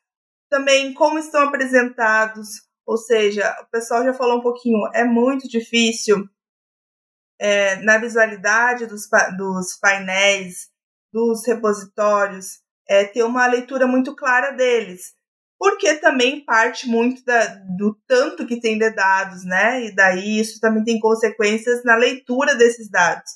também 0.55 0.95
como 0.95 1.19
estão 1.19 1.43
apresentados, 1.43 2.63
ou 2.87 2.97
seja, 2.97 3.53
o 3.61 3.67
pessoal 3.73 4.05
já 4.05 4.15
falou 4.15 4.39
um 4.39 4.41
pouquinho, 4.41 4.89
é 4.95 5.03
muito 5.03 5.49
difícil 5.49 6.29
é, 7.41 7.75
na 7.83 7.99
visualidade 7.99 8.87
dos, 8.87 9.09
dos 9.37 9.77
painéis, 9.81 10.69
dos 11.13 11.45
repositórios, 11.45 12.61
é, 12.89 13.05
ter 13.05 13.25
uma 13.25 13.45
leitura 13.49 13.85
muito 13.85 14.15
clara 14.15 14.53
deles. 14.53 15.15
Porque 15.59 15.95
também 15.95 16.45
parte 16.45 16.87
muito 16.89 17.25
da, 17.25 17.47
do 17.77 17.99
tanto 18.07 18.47
que 18.47 18.61
tem 18.61 18.79
de 18.79 18.91
dados, 18.91 19.45
né? 19.45 19.87
E 19.87 19.95
daí 19.95 20.39
isso 20.39 20.61
também 20.61 20.85
tem 20.85 21.01
consequências 21.01 21.83
na 21.83 21.97
leitura 21.97 22.55
desses 22.55 22.89
dados. 22.89 23.31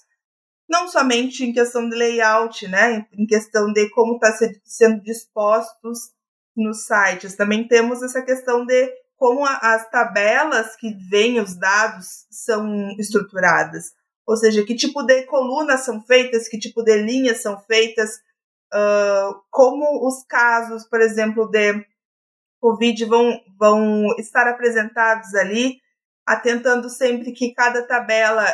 Não 0.68 0.87
somente 0.87 1.44
em 1.44 1.52
questão 1.52 1.88
de 1.88 1.96
layout, 1.96 2.68
né? 2.68 3.07
Em 3.12 3.26
questão 3.26 3.72
de 3.72 3.90
como 3.90 4.14
está 4.14 4.33
sendo 4.64 5.02
dispostos 5.02 6.16
nos 6.62 6.85
sites. 6.85 7.37
Também 7.37 7.66
temos 7.66 8.03
essa 8.03 8.23
questão 8.23 8.66
de 8.66 8.92
como 9.16 9.44
a, 9.44 9.57
as 9.75 9.88
tabelas 9.90 10.77
que 10.77 10.94
vêm 11.11 11.40
os 11.40 11.57
dados 11.57 12.27
são 12.31 12.90
estruturadas. 12.99 13.92
Ou 14.27 14.37
seja, 14.37 14.64
que 14.64 14.75
tipo 14.75 15.03
de 15.03 15.25
colunas 15.25 15.81
são 15.85 16.03
feitas, 16.03 16.49
que 16.49 16.59
tipo 16.59 16.83
de 16.83 16.97
linhas 16.99 17.40
são 17.40 17.59
feitas, 17.61 18.11
uh, 18.75 19.40
como 19.51 20.07
os 20.07 20.25
casos, 20.27 20.87
por 20.87 21.01
exemplo, 21.01 21.49
de 21.49 21.85
Covid 22.61 23.05
vão, 23.07 23.40
vão 23.59 24.07
estar 24.18 24.47
apresentados 24.47 25.35
ali, 25.35 25.81
atentando 26.27 26.90
sempre 26.90 27.33
que 27.33 27.55
cada 27.55 27.87
tabela 27.87 28.44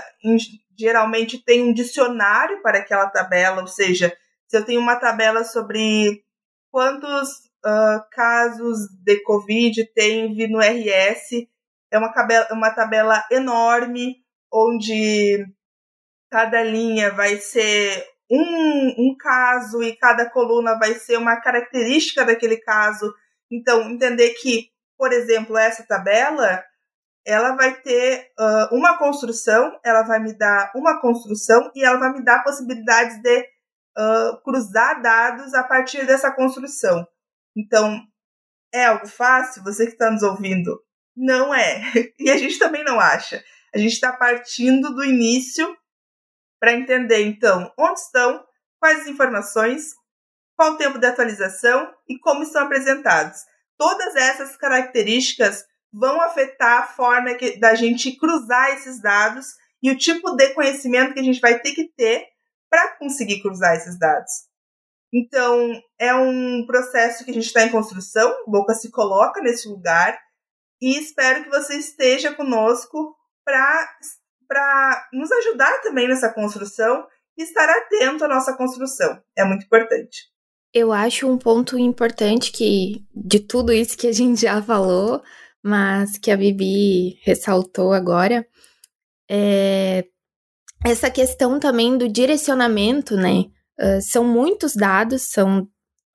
geralmente 0.79 1.43
tem 1.43 1.63
um 1.63 1.73
dicionário 1.73 2.63
para 2.63 2.79
aquela 2.79 3.09
tabela, 3.09 3.61
ou 3.61 3.67
seja, 3.67 4.17
se 4.47 4.57
eu 4.57 4.65
tenho 4.65 4.81
uma 4.81 4.97
tabela 4.97 5.43
sobre 5.45 6.23
quantos 6.71 7.44
uh, 7.65 8.05
casos 8.11 8.79
de 9.05 9.23
Covid 9.23 9.85
tem 9.95 10.49
no 10.49 10.59
RS. 10.59 11.47
É 11.93 11.99
uma, 11.99 12.13
tabela, 12.13 12.49
uma 12.53 12.71
tabela 12.71 13.25
enorme, 13.31 14.17
onde 14.53 15.45
cada 16.31 16.63
linha 16.63 17.13
vai 17.13 17.37
ser 17.37 18.05
um, 18.31 18.95
um 18.99 19.17
caso 19.19 19.83
e 19.83 19.97
cada 19.97 20.29
coluna 20.31 20.79
vai 20.79 20.95
ser 20.95 21.17
uma 21.17 21.41
característica 21.41 22.25
daquele 22.25 22.57
caso. 22.59 23.13
Então, 23.51 23.91
entender 23.91 24.31
que, 24.31 24.71
por 24.99 25.13
exemplo, 25.13 25.57
essa 25.57 25.87
tabela 25.87 26.65
ela 27.27 27.57
vai 27.57 27.81
ter 27.81 28.31
uh, 28.39 28.77
uma 28.77 28.99
construção, 28.99 29.79
ela 29.83 30.03
vai 30.03 30.21
me 30.21 30.37
dar 30.37 30.71
uma 30.75 31.01
construção 31.01 31.71
e 31.75 31.83
ela 31.83 31.99
vai 31.99 32.13
me 32.13 32.23
dar 32.23 32.43
possibilidades 32.43 33.21
de 33.23 33.41
uh, 33.41 34.43
cruzar 34.43 35.01
dados 35.01 35.55
a 35.55 35.65
partir 35.65 36.07
dessa 36.07 36.31
construção. 36.31 37.07
Então, 37.57 38.01
é 38.73 38.87
algo 38.87 39.07
fácil? 39.07 39.63
Você 39.63 39.87
que 39.87 39.93
está 39.93 40.11
nos 40.11 40.23
ouvindo, 40.23 40.81
não 41.17 41.55
é. 41.55 41.83
E 42.19 42.31
a 42.31 42.37
gente 42.37 42.59
também 42.59 42.85
não 42.85 42.99
acha. 42.99 43.43
A 43.75 43.79
gente 43.79 43.93
está 43.93 44.13
partindo 44.13 44.95
do 44.95 45.05
início 45.05 45.77
para 46.61 46.73
entender, 46.73 47.23
então, 47.23 47.73
onde 47.79 48.01
estão, 48.01 48.45
quais 48.81 49.01
as 49.01 49.07
informações, 49.07 49.93
qual 50.57 50.73
o 50.73 50.77
tempo 50.77 50.99
de 50.99 51.07
atualização 51.07 51.93
e 52.09 52.19
como 52.19 52.43
estão 52.43 52.63
apresentados. 52.63 53.41
Todas 53.77 54.15
essas 54.17 54.57
características 54.57 55.65
vão 55.93 56.21
afetar 56.21 56.83
a 56.83 56.87
forma 56.87 57.35
que, 57.35 57.59
da 57.59 57.75
gente 57.75 58.17
cruzar 58.17 58.71
esses 58.71 59.01
dados 59.01 59.47
e 59.83 59.91
o 59.91 59.97
tipo 59.99 60.35
de 60.37 60.55
conhecimento 60.55 61.15
que 61.15 61.21
a 61.21 61.25
gente 61.25 61.41
vai 61.41 61.61
ter 61.61 61.73
que 61.73 61.93
ter 61.97 62.27
para 62.71 62.97
conseguir 62.97 63.43
cruzar 63.43 63.77
esses 63.77 63.99
dados. 63.99 64.31
Então, 65.17 65.71
é 65.97 66.13
um 66.13 66.67
processo 66.67 67.25
que 67.25 67.31
a 67.31 67.35
gente 67.35 67.47
está 67.47 67.63
em 67.63 67.71
construção, 67.71 68.35
Boca 68.49 68.75
se 68.75 68.91
coloca 68.91 69.41
nesse 69.41 69.69
lugar, 69.69 70.19
e 70.83 70.99
espero 70.99 71.45
que 71.45 71.51
você 71.51 71.77
esteja 71.77 72.35
conosco 72.35 73.15
para 73.45 75.09
nos 75.13 75.31
ajudar 75.31 75.81
também 75.83 76.09
nessa 76.09 76.33
construção 76.35 77.07
e 77.39 77.45
estar 77.45 77.69
atento 77.69 78.25
à 78.25 78.29
nossa 78.29 78.57
construção. 78.57 79.23
É 79.39 79.45
muito 79.45 79.65
importante. 79.65 80.33
Eu 80.73 80.93
acho 80.93 81.31
um 81.31 81.39
ponto 81.39 81.79
importante 81.79 82.51
que 82.51 83.07
de 83.15 83.39
tudo 83.39 83.73
isso 83.73 83.97
que 83.97 84.09
a 84.09 84.13
gente 84.13 84.43
já 84.43 84.61
falou, 84.61 85.23
mas 85.63 86.19
que 86.19 86.33
a 86.33 86.37
Bibi 86.37 87.21
ressaltou 87.23 87.93
agora, 87.93 88.45
é 89.31 90.05
essa 90.85 91.11
questão 91.11 91.59
também 91.61 91.97
do 91.97 92.09
direcionamento, 92.09 93.17
né? 93.17 93.45
Uh, 93.81 94.01
são 94.01 94.25
muitos 94.25 94.75
dados, 94.75 95.23
são 95.23 95.69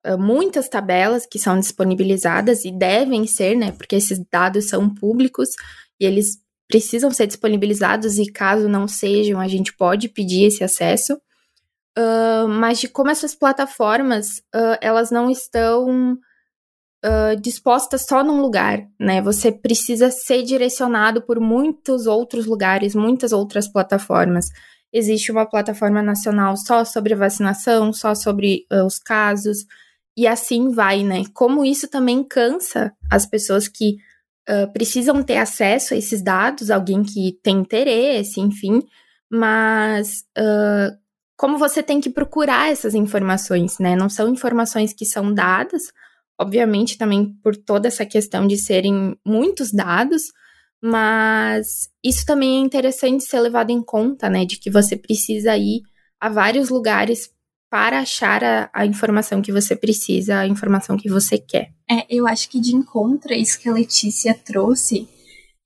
uh, 0.08 0.18
muitas 0.18 0.70
tabelas 0.70 1.26
que 1.26 1.38
são 1.38 1.60
disponibilizadas 1.60 2.64
e 2.64 2.72
devem 2.72 3.28
ser, 3.28 3.56
né? 3.56 3.72
Porque 3.72 3.96
esses 3.96 4.20
dados 4.32 4.70
são 4.70 4.94
públicos 4.94 5.50
e 6.00 6.06
eles 6.06 6.38
precisam 6.68 7.12
ser 7.12 7.28
disponibilizados 7.28 8.18
e 8.18 8.32
caso 8.32 8.70
não 8.70 8.88
sejam, 8.88 9.40
a 9.40 9.48
gente 9.48 9.76
pode 9.76 10.08
pedir 10.08 10.46
esse 10.46 10.64
acesso. 10.64 11.16
Uh, 11.98 12.48
mas 12.48 12.80
de 12.80 12.88
como 12.88 13.10
essas 13.10 13.36
plataformas 13.36 14.42
elas 14.80 15.12
não 15.12 15.30
estão 15.30 16.18
dispostas 17.42 18.06
só 18.06 18.24
num 18.24 18.42
lugar, 18.42 18.86
né? 19.00 19.22
Você 19.22 19.52
precisa 19.52 20.12
ser 20.12 20.44
direcionado 20.44 21.22
por 21.22 21.40
muitos 21.40 22.08
outros 22.08 22.46
lugares, 22.46 22.94
muitas 22.94 23.32
outras 23.32 23.68
plataformas 23.68 24.46
existe 24.92 25.32
uma 25.32 25.46
plataforma 25.46 26.02
nacional 26.02 26.56
só 26.58 26.84
sobre 26.84 27.16
vacinação, 27.16 27.94
só 27.94 28.16
sobre 28.16 28.66
uh, 28.72 28.86
os 28.86 29.00
casos, 29.00 29.66
e 30.18 30.28
assim 30.28 30.72
vai, 30.72 31.04
né? 31.04 31.24
Como 31.34 31.64
isso 31.64 31.88
também 31.88 32.24
cansa 32.24 32.92
as 33.10 33.26
pessoas 33.26 33.68
que 33.68 33.98
uh, 34.50 34.72
precisam 34.74 35.24
ter 35.24 35.38
acesso 35.38 35.94
a 35.94 35.98
esses 35.98 36.22
dados, 36.22 36.70
alguém 36.70 37.04
que 37.04 37.40
tem 37.44 37.58
interesse, 37.58 38.42
enfim, 38.42 38.82
mas 39.32 40.24
uh, 40.38 40.98
como 41.38 41.58
você 41.58 41.82
tem 41.82 42.02
que 42.02 42.10
procurar 42.10 42.70
essas 42.70 42.94
informações, 42.94 43.80
né? 43.80 43.96
Não 43.96 44.10
são 44.10 44.28
informações 44.28 44.92
que 44.92 45.06
são 45.06 45.34
dadas, 45.34 45.84
obviamente 46.38 46.98
também 46.98 47.34
por 47.42 47.56
toda 47.56 47.88
essa 47.88 48.06
questão 48.06 48.46
de 48.46 48.58
serem 48.58 49.16
muitos 49.26 49.72
dados, 49.72 50.24
mas 50.82 51.90
isso 52.04 52.26
também 52.26 52.58
é 52.58 52.66
interessante 52.66 53.26
ser 53.26 53.40
levado 53.40 53.70
em 53.70 53.82
conta, 53.82 54.30
né? 54.30 54.46
De 54.46 54.58
que 54.58 54.70
você 54.70 54.96
precisa 54.96 55.58
ir 55.58 55.82
a 56.20 56.30
vários 56.30 56.70
lugares 56.70 57.30
para 57.70 58.00
achar 58.00 58.44
a, 58.44 58.70
a, 58.74 58.86
informação 58.86 59.42
que 59.42 59.52
você 59.52 59.76
precisa, 59.76 60.40
a 60.40 60.48
informação 60.48 60.98
que 60.98 61.10
você 61.10 61.38
quer. 61.38 61.72
É, 61.90 62.06
eu 62.10 62.28
acho 62.28 62.50
que 62.50 62.60
de 62.60 62.76
encontro 62.76 63.32
a 63.32 63.38
isso 63.38 63.60
que 63.60 63.70
a 63.70 63.74
Letícia 63.74 64.34
trouxe, 64.34 65.08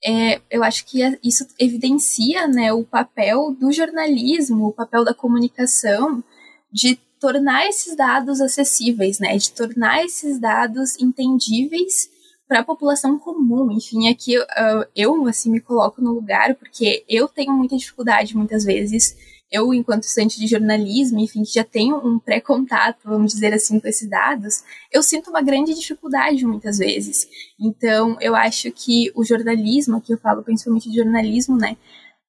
é, 0.05 0.41
eu 0.51 0.63
acho 0.63 0.85
que 0.85 0.99
isso 1.23 1.47
evidencia 1.57 2.45
né, 2.47 2.73
o 2.73 2.83
papel 2.83 3.55
do 3.57 3.71
jornalismo, 3.71 4.67
o 4.67 4.73
papel 4.73 5.05
da 5.05 5.13
comunicação, 5.13 6.21
de 6.69 6.99
tornar 7.19 7.67
esses 7.69 7.95
dados 7.95 8.41
acessíveis, 8.41 9.19
né, 9.19 9.37
de 9.37 9.51
tornar 9.53 10.03
esses 10.03 10.39
dados 10.39 10.99
entendíveis 10.99 12.09
para 12.53 12.59
a 12.59 12.63
população 12.63 13.17
comum. 13.17 13.71
Enfim, 13.71 14.07
aqui 14.07 14.37
uh, 14.37 14.85
eu 14.95 15.25
assim 15.25 15.49
me 15.49 15.59
coloco 15.59 15.99
no 15.99 16.11
lugar 16.13 16.53
porque 16.53 17.03
eu 17.09 17.27
tenho 17.27 17.51
muita 17.51 17.75
dificuldade 17.75 18.37
muitas 18.37 18.63
vezes. 18.63 19.17
Eu, 19.51 19.73
enquanto 19.73 20.03
estudante 20.03 20.39
de 20.39 20.45
jornalismo, 20.45 21.19
enfim, 21.19 21.41
que 21.41 21.51
já 21.51 21.63
tenho 21.63 21.97
um 21.97 22.19
pré-contato, 22.19 22.99
vamos 23.05 23.33
dizer 23.33 23.55
assim, 23.55 23.79
com 23.79 23.87
esses 23.87 24.07
dados, 24.07 24.63
eu 24.91 25.01
sinto 25.01 25.31
uma 25.31 25.41
grande 25.41 25.73
dificuldade 25.73 26.45
muitas 26.45 26.77
vezes. 26.77 27.27
Então, 27.59 28.17
eu 28.21 28.35
acho 28.35 28.71
que 28.71 29.11
o 29.15 29.23
jornalismo, 29.23 29.97
aqui 29.97 30.13
eu 30.13 30.17
falo 30.19 30.43
principalmente 30.43 30.91
de 30.91 30.97
jornalismo, 30.97 31.57
né, 31.57 31.75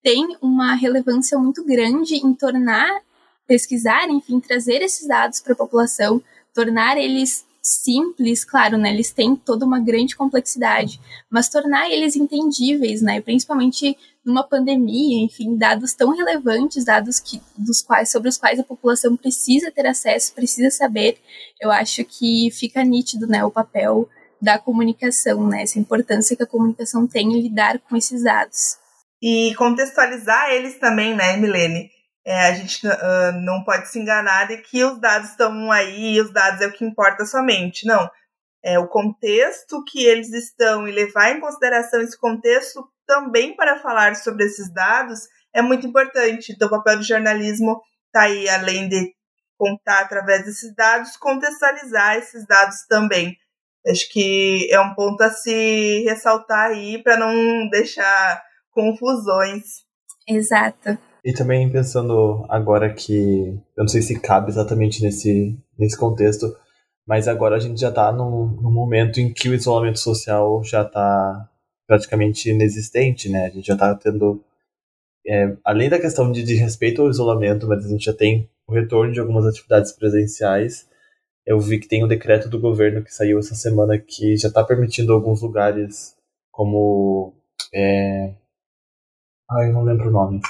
tem 0.03 0.37
uma 0.41 0.75
relevância 0.75 1.39
muito 1.39 1.62
grande 1.64 2.14
em 2.14 2.33
tornar, 2.33 3.01
pesquisar, 3.47 4.09
enfim, 4.09 4.41
trazer 4.41 4.81
esses 4.81 5.07
dados 5.07 5.41
para 5.41 5.53
a 5.53 5.57
população, 5.57 6.22
tornar 6.55 6.97
eles 6.97 7.45
simples, 7.64 8.44
claro, 8.44 8.76
né? 8.76 8.92
Eles 8.92 9.10
têm 9.10 9.34
toda 9.34 9.64
uma 9.64 9.80
grande 9.80 10.14
complexidade, 10.14 11.00
mas 11.30 11.48
tornar 11.48 11.90
eles 11.90 12.14
entendíveis, 12.14 13.00
né? 13.00 13.22
Principalmente 13.22 13.96
numa 14.22 14.42
pandemia, 14.42 15.24
enfim, 15.24 15.56
dados 15.56 15.94
tão 15.94 16.14
relevantes, 16.14 16.84
dados 16.84 17.18
que, 17.18 17.40
dos 17.56 17.80
quais, 17.80 18.10
sobre 18.10 18.28
os 18.28 18.36
quais 18.36 18.60
a 18.60 18.64
população 18.64 19.16
precisa 19.16 19.70
ter 19.70 19.86
acesso, 19.86 20.34
precisa 20.34 20.70
saber. 20.70 21.18
Eu 21.60 21.70
acho 21.70 22.04
que 22.04 22.50
fica 22.50 22.84
nítido, 22.84 23.26
né, 23.26 23.44
o 23.44 23.50
papel 23.50 24.08
da 24.40 24.58
comunicação, 24.58 25.46
né? 25.48 25.62
Essa 25.62 25.78
importância 25.78 26.36
que 26.36 26.42
a 26.42 26.46
comunicação 26.46 27.06
tem 27.06 27.32
em 27.32 27.40
lidar 27.40 27.78
com 27.78 27.96
esses 27.96 28.22
dados. 28.24 28.76
E 29.22 29.54
contextualizar 29.56 30.50
eles 30.50 30.78
também, 30.78 31.14
né, 31.16 31.38
Milene? 31.38 31.88
É, 32.27 32.49
a 32.49 32.53
gente 32.55 32.87
uh, 32.87 33.33
não 33.45 33.62
pode 33.64 33.89
se 33.89 33.99
enganar 33.99 34.49
de 34.49 34.57
que 34.59 34.83
os 34.83 34.99
dados 34.99 35.31
estão 35.31 35.70
aí 35.70 36.14
e 36.14 36.20
os 36.20 36.33
dados 36.33 36.61
é 36.61 36.66
o 36.66 36.72
que 36.72 36.85
importa 36.85 37.25
somente. 37.27 37.87
Não. 37.87 38.09
É 38.62 38.79
o 38.79 38.89
contexto 38.89 39.85
que 39.85 40.05
eles 40.05 40.33
estão 40.33 40.89
e 40.89 40.93
levar 40.93 41.33
em 41.33 41.41
consideração 41.41 42.01
esse 42.01 42.18
contexto 42.18 42.89
também 43.07 43.55
para 43.55 43.79
falar 43.81 44.16
sobre 44.16 44.47
esses 44.47 44.72
dados 44.72 45.20
é 45.53 45.62
muito 45.62 45.87
importante. 45.87 46.53
Então, 46.53 46.68
o 46.68 46.70
papel 46.70 46.99
do 46.99 47.05
jornalismo 47.05 47.81
está 48.07 48.22
aí, 48.22 48.49
além 48.49 48.89
de 48.89 49.14
contar 49.57 50.01
através 50.01 50.45
desses 50.45 50.75
dados, 50.75 51.16
contextualizar 51.16 52.16
esses 52.16 52.47
dados 52.47 52.85
também. 52.89 53.37
Acho 53.87 54.09
que 54.11 54.68
é 54.72 54.81
um 54.81 54.95
ponto 54.95 55.22
a 55.22 55.31
se 55.31 56.03
ressaltar 56.05 56.70
aí 56.70 57.03
para 57.03 57.18
não 57.18 57.68
deixar 57.68 58.43
confusões. 58.70 59.85
Exato. 60.27 60.99
E 61.25 61.33
também 61.33 61.70
pensando 61.70 62.45
agora 62.51 62.93
que, 62.93 63.59
eu 63.77 63.83
não 63.85 63.89
sei 63.89 64.03
se 64.03 64.20
cabe 64.20 64.51
exatamente 64.51 65.03
nesse, 65.03 65.59
nesse 65.79 65.97
contexto, 65.97 66.55
mas 67.07 67.27
agora 67.27 67.57
a 67.57 67.59
gente 67.59 67.81
já 67.81 67.89
está 67.89 68.12
num, 68.12 68.47
num 68.61 68.70
momento 68.70 69.18
em 69.20 69.33
que 69.33 69.49
o 69.49 69.55
isolamento 69.55 69.99
social 69.99 70.62
já 70.62 70.83
está 70.83 71.49
praticamente 71.87 72.51
inexistente, 72.51 73.31
né? 73.31 73.47
A 73.47 73.51
gente 73.51 73.66
já 73.66 73.72
está 73.72 73.95
tendo, 73.95 74.45
é, 75.27 75.57
além 75.64 75.89
da 75.89 75.99
questão 75.99 76.31
de, 76.31 76.43
de 76.43 76.55
respeito 76.57 77.01
ao 77.01 77.09
isolamento, 77.09 77.66
mas 77.66 77.87
a 77.87 77.89
gente 77.89 78.05
já 78.05 78.12
tem 78.12 78.49
o 78.66 78.75
retorno 78.75 79.12
de 79.12 79.20
algumas 79.20 79.47
atividades 79.47 79.93
presenciais. 79.93 80.87
Eu 81.47 81.59
vi 81.59 81.79
que 81.79 81.89
tem 81.89 82.05
um 82.05 82.09
decreto 82.09 82.51
do 82.51 82.61
governo 82.61 83.03
que 83.03 83.12
saiu 83.12 83.39
essa 83.39 83.55
semana 83.55 83.99
que 83.99 84.37
já 84.37 84.49
está 84.49 84.62
permitindo 84.62 85.12
alguns 85.12 85.41
lugares 85.41 86.16
como 86.51 87.35
é... 87.72 88.35
Ai, 89.51 89.70
não 89.72 89.85
lembro 89.85 90.09
o 90.09 90.12
nome. 90.12 90.41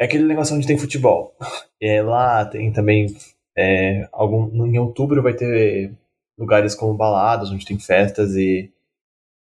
É 0.00 0.04
aquele 0.06 0.24
negócio 0.24 0.56
onde 0.56 0.66
tem 0.66 0.78
futebol. 0.78 1.36
É, 1.80 2.00
lá 2.02 2.44
tem 2.46 2.72
também. 2.72 3.14
É, 3.56 4.08
algum, 4.12 4.66
em 4.66 4.78
outubro 4.78 5.22
vai 5.22 5.34
ter 5.34 5.92
lugares 6.38 6.74
como 6.74 6.96
baladas, 6.96 7.50
onde 7.50 7.66
tem 7.66 7.78
festas 7.78 8.34
e 8.34 8.72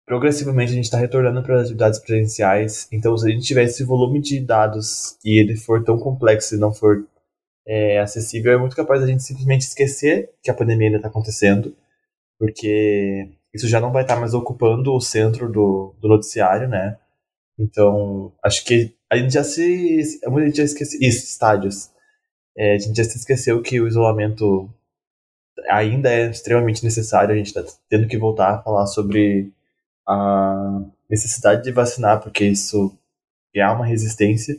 progressivamente 0.05 0.71
a 0.71 0.75
gente 0.75 0.83
está 0.83 0.99
retornando 0.99 1.41
para 1.41 1.55
as 1.55 1.63
atividades 1.63 1.99
presenciais. 1.99 2.87
Então, 2.91 3.17
se 3.17 3.27
a 3.27 3.31
gente 3.31 3.45
tiver 3.45 3.63
esse 3.63 3.83
volume 3.83 4.21
de 4.21 4.39
dados 4.39 5.17
e 5.25 5.39
ele 5.39 5.55
for 5.55 5.83
tão 5.83 5.97
complexo 5.97 6.53
e 6.53 6.59
não 6.59 6.71
for 6.71 7.03
é, 7.67 7.99
acessível, 7.99 8.53
é 8.53 8.57
muito 8.57 8.75
capaz 8.75 9.01
da 9.01 9.07
gente 9.07 9.23
simplesmente 9.23 9.61
esquecer 9.61 10.29
que 10.43 10.51
a 10.51 10.53
pandemia 10.53 10.89
ainda 10.89 10.97
está 10.97 11.07
acontecendo, 11.07 11.75
porque 12.37 13.31
isso 13.51 13.67
já 13.67 13.79
não 13.81 13.91
vai 13.91 14.03
estar 14.03 14.15
tá 14.15 14.19
mais 14.19 14.35
ocupando 14.35 14.93
o 14.93 15.01
centro 15.01 15.51
do, 15.51 15.95
do 15.99 16.07
noticiário, 16.07 16.67
né? 16.69 16.99
Então, 17.57 18.31
acho 18.43 18.63
que 18.65 18.93
a 19.15 19.17
gente 19.21 19.33
já 19.33 19.43
se. 19.43 20.19
Muita 20.27 20.47
gente 20.47 20.57
já 20.57 20.63
esqueceu. 20.63 20.99
Isso, 21.01 21.25
estádios. 21.25 21.89
É, 22.57 22.75
a 22.75 22.77
gente 22.77 22.95
já 22.95 23.03
se 23.03 23.17
esqueceu 23.17 23.61
que 23.61 23.79
o 23.81 23.87
isolamento 23.87 24.69
ainda 25.69 26.11
é 26.11 26.29
extremamente 26.29 26.83
necessário. 26.83 27.33
A 27.33 27.37
gente 27.37 27.47
está 27.47 27.63
tendo 27.89 28.07
que 28.07 28.17
voltar 28.17 28.53
a 28.53 28.61
falar 28.61 28.85
sobre 28.87 29.51
a 30.07 30.81
necessidade 31.09 31.63
de 31.63 31.71
vacinar, 31.71 32.21
porque 32.21 32.45
isso 32.45 32.97
há 33.57 33.73
uma 33.73 33.85
resistência 33.85 34.55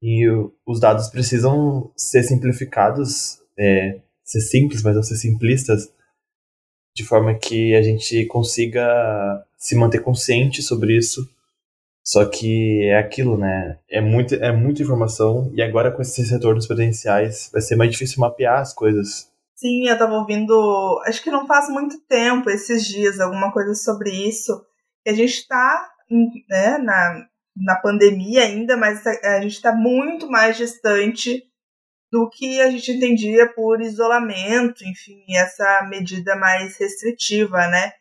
e 0.00 0.24
os 0.64 0.78
dados 0.78 1.08
precisam 1.08 1.90
ser 1.96 2.22
simplificados, 2.22 3.40
é, 3.58 3.98
ser 4.24 4.40
simples, 4.40 4.82
mas 4.82 4.94
não 4.94 5.02
ser 5.02 5.16
simplistas, 5.16 5.92
de 6.94 7.04
forma 7.04 7.34
que 7.34 7.74
a 7.74 7.82
gente 7.82 8.24
consiga 8.26 9.44
se 9.56 9.74
manter 9.74 10.00
consciente 10.00 10.62
sobre 10.62 10.96
isso 10.96 11.28
só 12.08 12.24
que 12.24 12.88
é 12.88 12.96
aquilo, 12.96 13.36
né? 13.36 13.78
É, 13.90 14.00
muito, 14.00 14.34
é 14.34 14.50
muita 14.50 14.80
informação 14.80 15.52
e 15.54 15.60
agora 15.60 15.92
com 15.92 16.00
esses 16.00 16.30
retornos 16.30 16.66
potenciais 16.66 17.50
vai 17.52 17.60
ser 17.60 17.76
mais 17.76 17.90
difícil 17.90 18.20
mapear 18.20 18.60
as 18.60 18.72
coisas. 18.72 19.30
Sim, 19.54 19.86
eu 19.86 19.98
tava 19.98 20.14
ouvindo, 20.14 21.02
acho 21.04 21.22
que 21.22 21.30
não 21.30 21.46
faz 21.46 21.68
muito 21.68 22.00
tempo, 22.06 22.48
esses 22.48 22.86
dias, 22.86 23.20
alguma 23.20 23.52
coisa 23.52 23.74
sobre 23.74 24.08
isso. 24.26 24.58
Que 25.04 25.10
a 25.10 25.12
gente 25.12 25.46
tá 25.46 25.86
né, 26.48 26.78
na, 26.78 27.26
na 27.54 27.76
pandemia 27.76 28.40
ainda, 28.44 28.74
mas 28.74 29.06
a, 29.06 29.42
gente 29.42 29.56
está 29.56 29.74
muito 29.74 30.30
mais 30.30 30.56
distante 30.56 31.42
do 32.10 32.26
que 32.30 32.58
a 32.62 32.70
gente 32.70 32.90
entendia 32.90 33.52
por 33.52 33.82
isolamento, 33.82 34.82
enfim, 34.82 35.24
essa 35.36 35.86
medida 35.90 36.34
mais 36.36 36.78
restritiva, 36.78 37.68
né? 37.68 37.92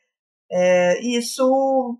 É, 0.49 1.01
isso 1.01 1.99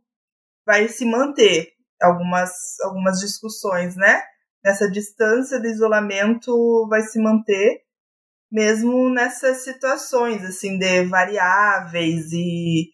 vai 0.66 0.88
se 0.88 1.04
manter 1.04 1.76
algumas, 2.02 2.52
algumas 2.84 3.20
discussões, 3.20 3.96
né? 3.96 4.22
Nessa 4.64 4.90
distância 4.90 5.60
do 5.60 5.68
isolamento 5.68 6.88
vai 6.90 7.02
se 7.02 7.20
manter, 7.20 7.82
mesmo 8.52 9.10
nessas 9.10 9.64
situações, 9.64 10.44
assim, 10.44 10.78
de 10.78 11.06
variáveis 11.06 12.32
e, 12.32 12.92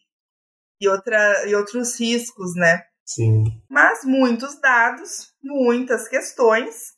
e, 0.82 0.88
outra, 0.88 1.48
e 1.48 1.56
outros 1.56 2.00
riscos, 2.00 2.56
né? 2.56 2.84
Sim. 3.06 3.44
Mas 3.70 4.04
muitos 4.06 4.60
dados, 4.60 5.34
muitas 5.44 6.08
questões. 6.08 6.94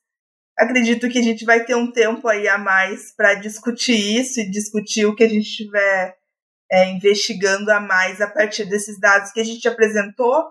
Acredito 0.58 1.10
que 1.10 1.20
a 1.20 1.24
gente 1.24 1.44
vai 1.44 1.66
ter 1.66 1.76
um 1.76 1.92
tempo 1.92 2.28
aí 2.28 2.48
a 2.48 2.58
mais 2.58 3.14
para 3.16 3.34
discutir 3.34 4.20
isso 4.20 4.40
e 4.40 4.50
discutir 4.50 5.06
o 5.06 5.16
que 5.16 5.24
a 5.24 5.28
gente 5.28 5.48
estiver 5.48 6.16
é, 6.72 6.90
investigando 6.92 7.72
a 7.72 7.80
mais 7.80 8.22
a 8.22 8.28
partir 8.28 8.66
desses 8.66 9.00
dados 9.00 9.32
que 9.32 9.40
a 9.40 9.44
gente 9.44 9.68
apresentou 9.68 10.44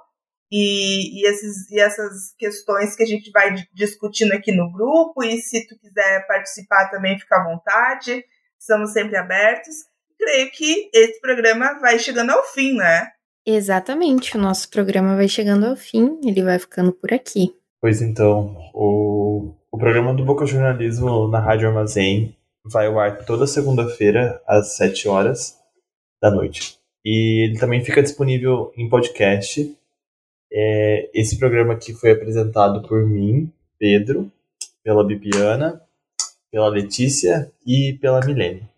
e, 0.56 1.20
e, 1.20 1.26
esses, 1.26 1.68
e 1.68 1.80
essas 1.80 2.32
questões 2.38 2.94
que 2.94 3.02
a 3.02 3.06
gente 3.06 3.28
vai 3.32 3.56
discutindo 3.72 4.32
aqui 4.32 4.52
no 4.52 4.70
grupo. 4.70 5.24
E 5.24 5.38
se 5.38 5.66
tu 5.66 5.76
quiser 5.76 6.24
participar 6.28 6.90
também, 6.90 7.18
fica 7.18 7.34
à 7.34 7.44
vontade. 7.44 8.24
Estamos 8.56 8.92
sempre 8.92 9.16
abertos. 9.16 9.74
Creio 10.16 10.52
que 10.52 10.90
esse 10.94 11.20
programa 11.20 11.80
vai 11.80 11.98
chegando 11.98 12.30
ao 12.30 12.44
fim, 12.44 12.76
né? 12.76 13.08
Exatamente, 13.44 14.36
o 14.36 14.40
nosso 14.40 14.70
programa 14.70 15.16
vai 15.16 15.28
chegando 15.28 15.66
ao 15.66 15.76
fim, 15.76 16.18
ele 16.24 16.42
vai 16.42 16.58
ficando 16.58 16.92
por 16.92 17.12
aqui. 17.12 17.52
Pois 17.78 18.00
então, 18.00 18.56
o, 18.72 19.54
o 19.70 19.76
programa 19.76 20.14
do 20.14 20.24
Boca 20.24 20.46
Jornalismo 20.46 21.28
na 21.28 21.40
Rádio 21.40 21.68
Armazém 21.68 22.34
vai 22.64 22.86
ao 22.86 22.98
ar 22.98 23.24
toda 23.26 23.46
segunda-feira, 23.46 24.40
às 24.46 24.76
7 24.76 25.08
horas 25.08 25.58
da 26.22 26.30
noite. 26.30 26.78
E 27.04 27.44
ele 27.44 27.58
também 27.58 27.84
fica 27.84 28.02
disponível 28.02 28.72
em 28.78 28.88
podcast 28.88 29.76
é, 30.52 31.10
esse 31.14 31.38
programa 31.38 31.74
aqui 31.74 31.92
foi 31.92 32.12
apresentado 32.12 32.86
por 32.86 33.06
mim, 33.06 33.52
Pedro, 33.78 34.30
pela 34.82 35.06
Bibiana, 35.06 35.80
pela 36.50 36.68
Letícia 36.68 37.52
e 37.66 37.98
pela 38.00 38.24
Milene. 38.24 38.68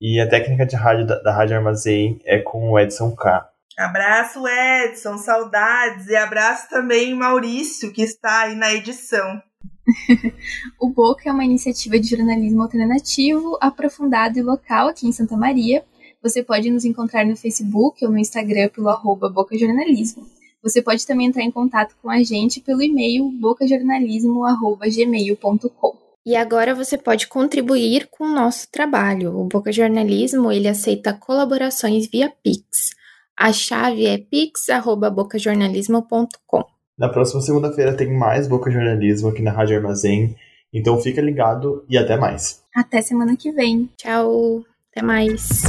E 0.00 0.20
a 0.20 0.28
técnica 0.28 0.64
de 0.64 0.76
rádio 0.76 1.06
da, 1.06 1.20
da 1.20 1.32
Rádio 1.32 1.56
Armazém 1.56 2.20
é 2.24 2.38
com 2.38 2.70
o 2.70 2.78
Edson 2.78 3.14
K. 3.14 3.50
Abraço, 3.76 4.46
Edson, 4.46 5.18
saudades. 5.18 6.06
E 6.06 6.16
abraço 6.16 6.68
também 6.68 7.14
Maurício, 7.14 7.92
que 7.92 8.02
está 8.02 8.42
aí 8.42 8.54
na 8.54 8.72
edição. 8.72 9.42
o 10.80 10.90
Boca 10.90 11.28
é 11.28 11.32
uma 11.32 11.44
iniciativa 11.44 11.98
de 11.98 12.08
jornalismo 12.08 12.62
alternativo, 12.62 13.58
aprofundado 13.60 14.38
e 14.38 14.42
local 14.42 14.88
aqui 14.88 15.06
em 15.06 15.12
Santa 15.12 15.36
Maria. 15.36 15.84
Você 16.22 16.42
pode 16.42 16.70
nos 16.70 16.84
encontrar 16.84 17.24
no 17.24 17.36
Facebook 17.36 18.04
ou 18.04 18.10
no 18.10 18.18
Instagram 18.18 18.68
pelo 18.68 18.88
arroba 18.88 19.30
Boca 19.30 19.56
Jornalismo. 19.56 20.26
Você 20.62 20.82
pode 20.82 21.06
também 21.06 21.26
entrar 21.26 21.42
em 21.42 21.50
contato 21.50 21.96
com 22.02 22.10
a 22.10 22.22
gente 22.22 22.60
pelo 22.60 22.82
e-mail 22.82 23.30
bocajornalismo@gmail.com. 23.40 26.10
E 26.24 26.34
agora 26.36 26.74
você 26.74 26.96
pode 26.98 27.26
contribuir 27.28 28.08
com 28.10 28.24
o 28.24 28.34
nosso 28.34 28.70
trabalho. 28.70 29.38
O 29.38 29.44
Boca 29.44 29.72
Jornalismo 29.72 30.52
ele 30.52 30.68
aceita 30.68 31.14
colaborações 31.14 32.06
via 32.08 32.30
Pix. 32.42 32.90
A 33.38 33.52
chave 33.52 34.06
é 34.06 34.18
pix@bocajornalismo.com. 34.18 36.64
Na 36.98 37.08
próxima 37.08 37.40
segunda-feira 37.40 37.96
tem 37.96 38.12
mais 38.12 38.46
Boca 38.46 38.70
Jornalismo 38.70 39.30
aqui 39.30 39.40
na 39.40 39.50
Rádio 39.50 39.78
Armazém. 39.78 40.36
Então 40.72 41.00
fica 41.00 41.20
ligado 41.22 41.84
e 41.88 41.96
até 41.96 42.18
mais. 42.18 42.62
Até 42.76 43.00
semana 43.00 43.34
que 43.36 43.50
vem. 43.50 43.88
Tchau. 43.96 44.62
Até 44.92 45.02
mais. 45.02 45.62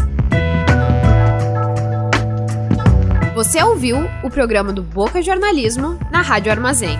Você 3.42 3.64
ouviu 3.64 3.98
o 4.24 4.30
programa 4.30 4.72
do 4.72 4.84
Boca 4.84 5.20
Jornalismo 5.20 5.98
na 6.12 6.22
Rádio 6.22 6.52
Armazém. 6.52 6.96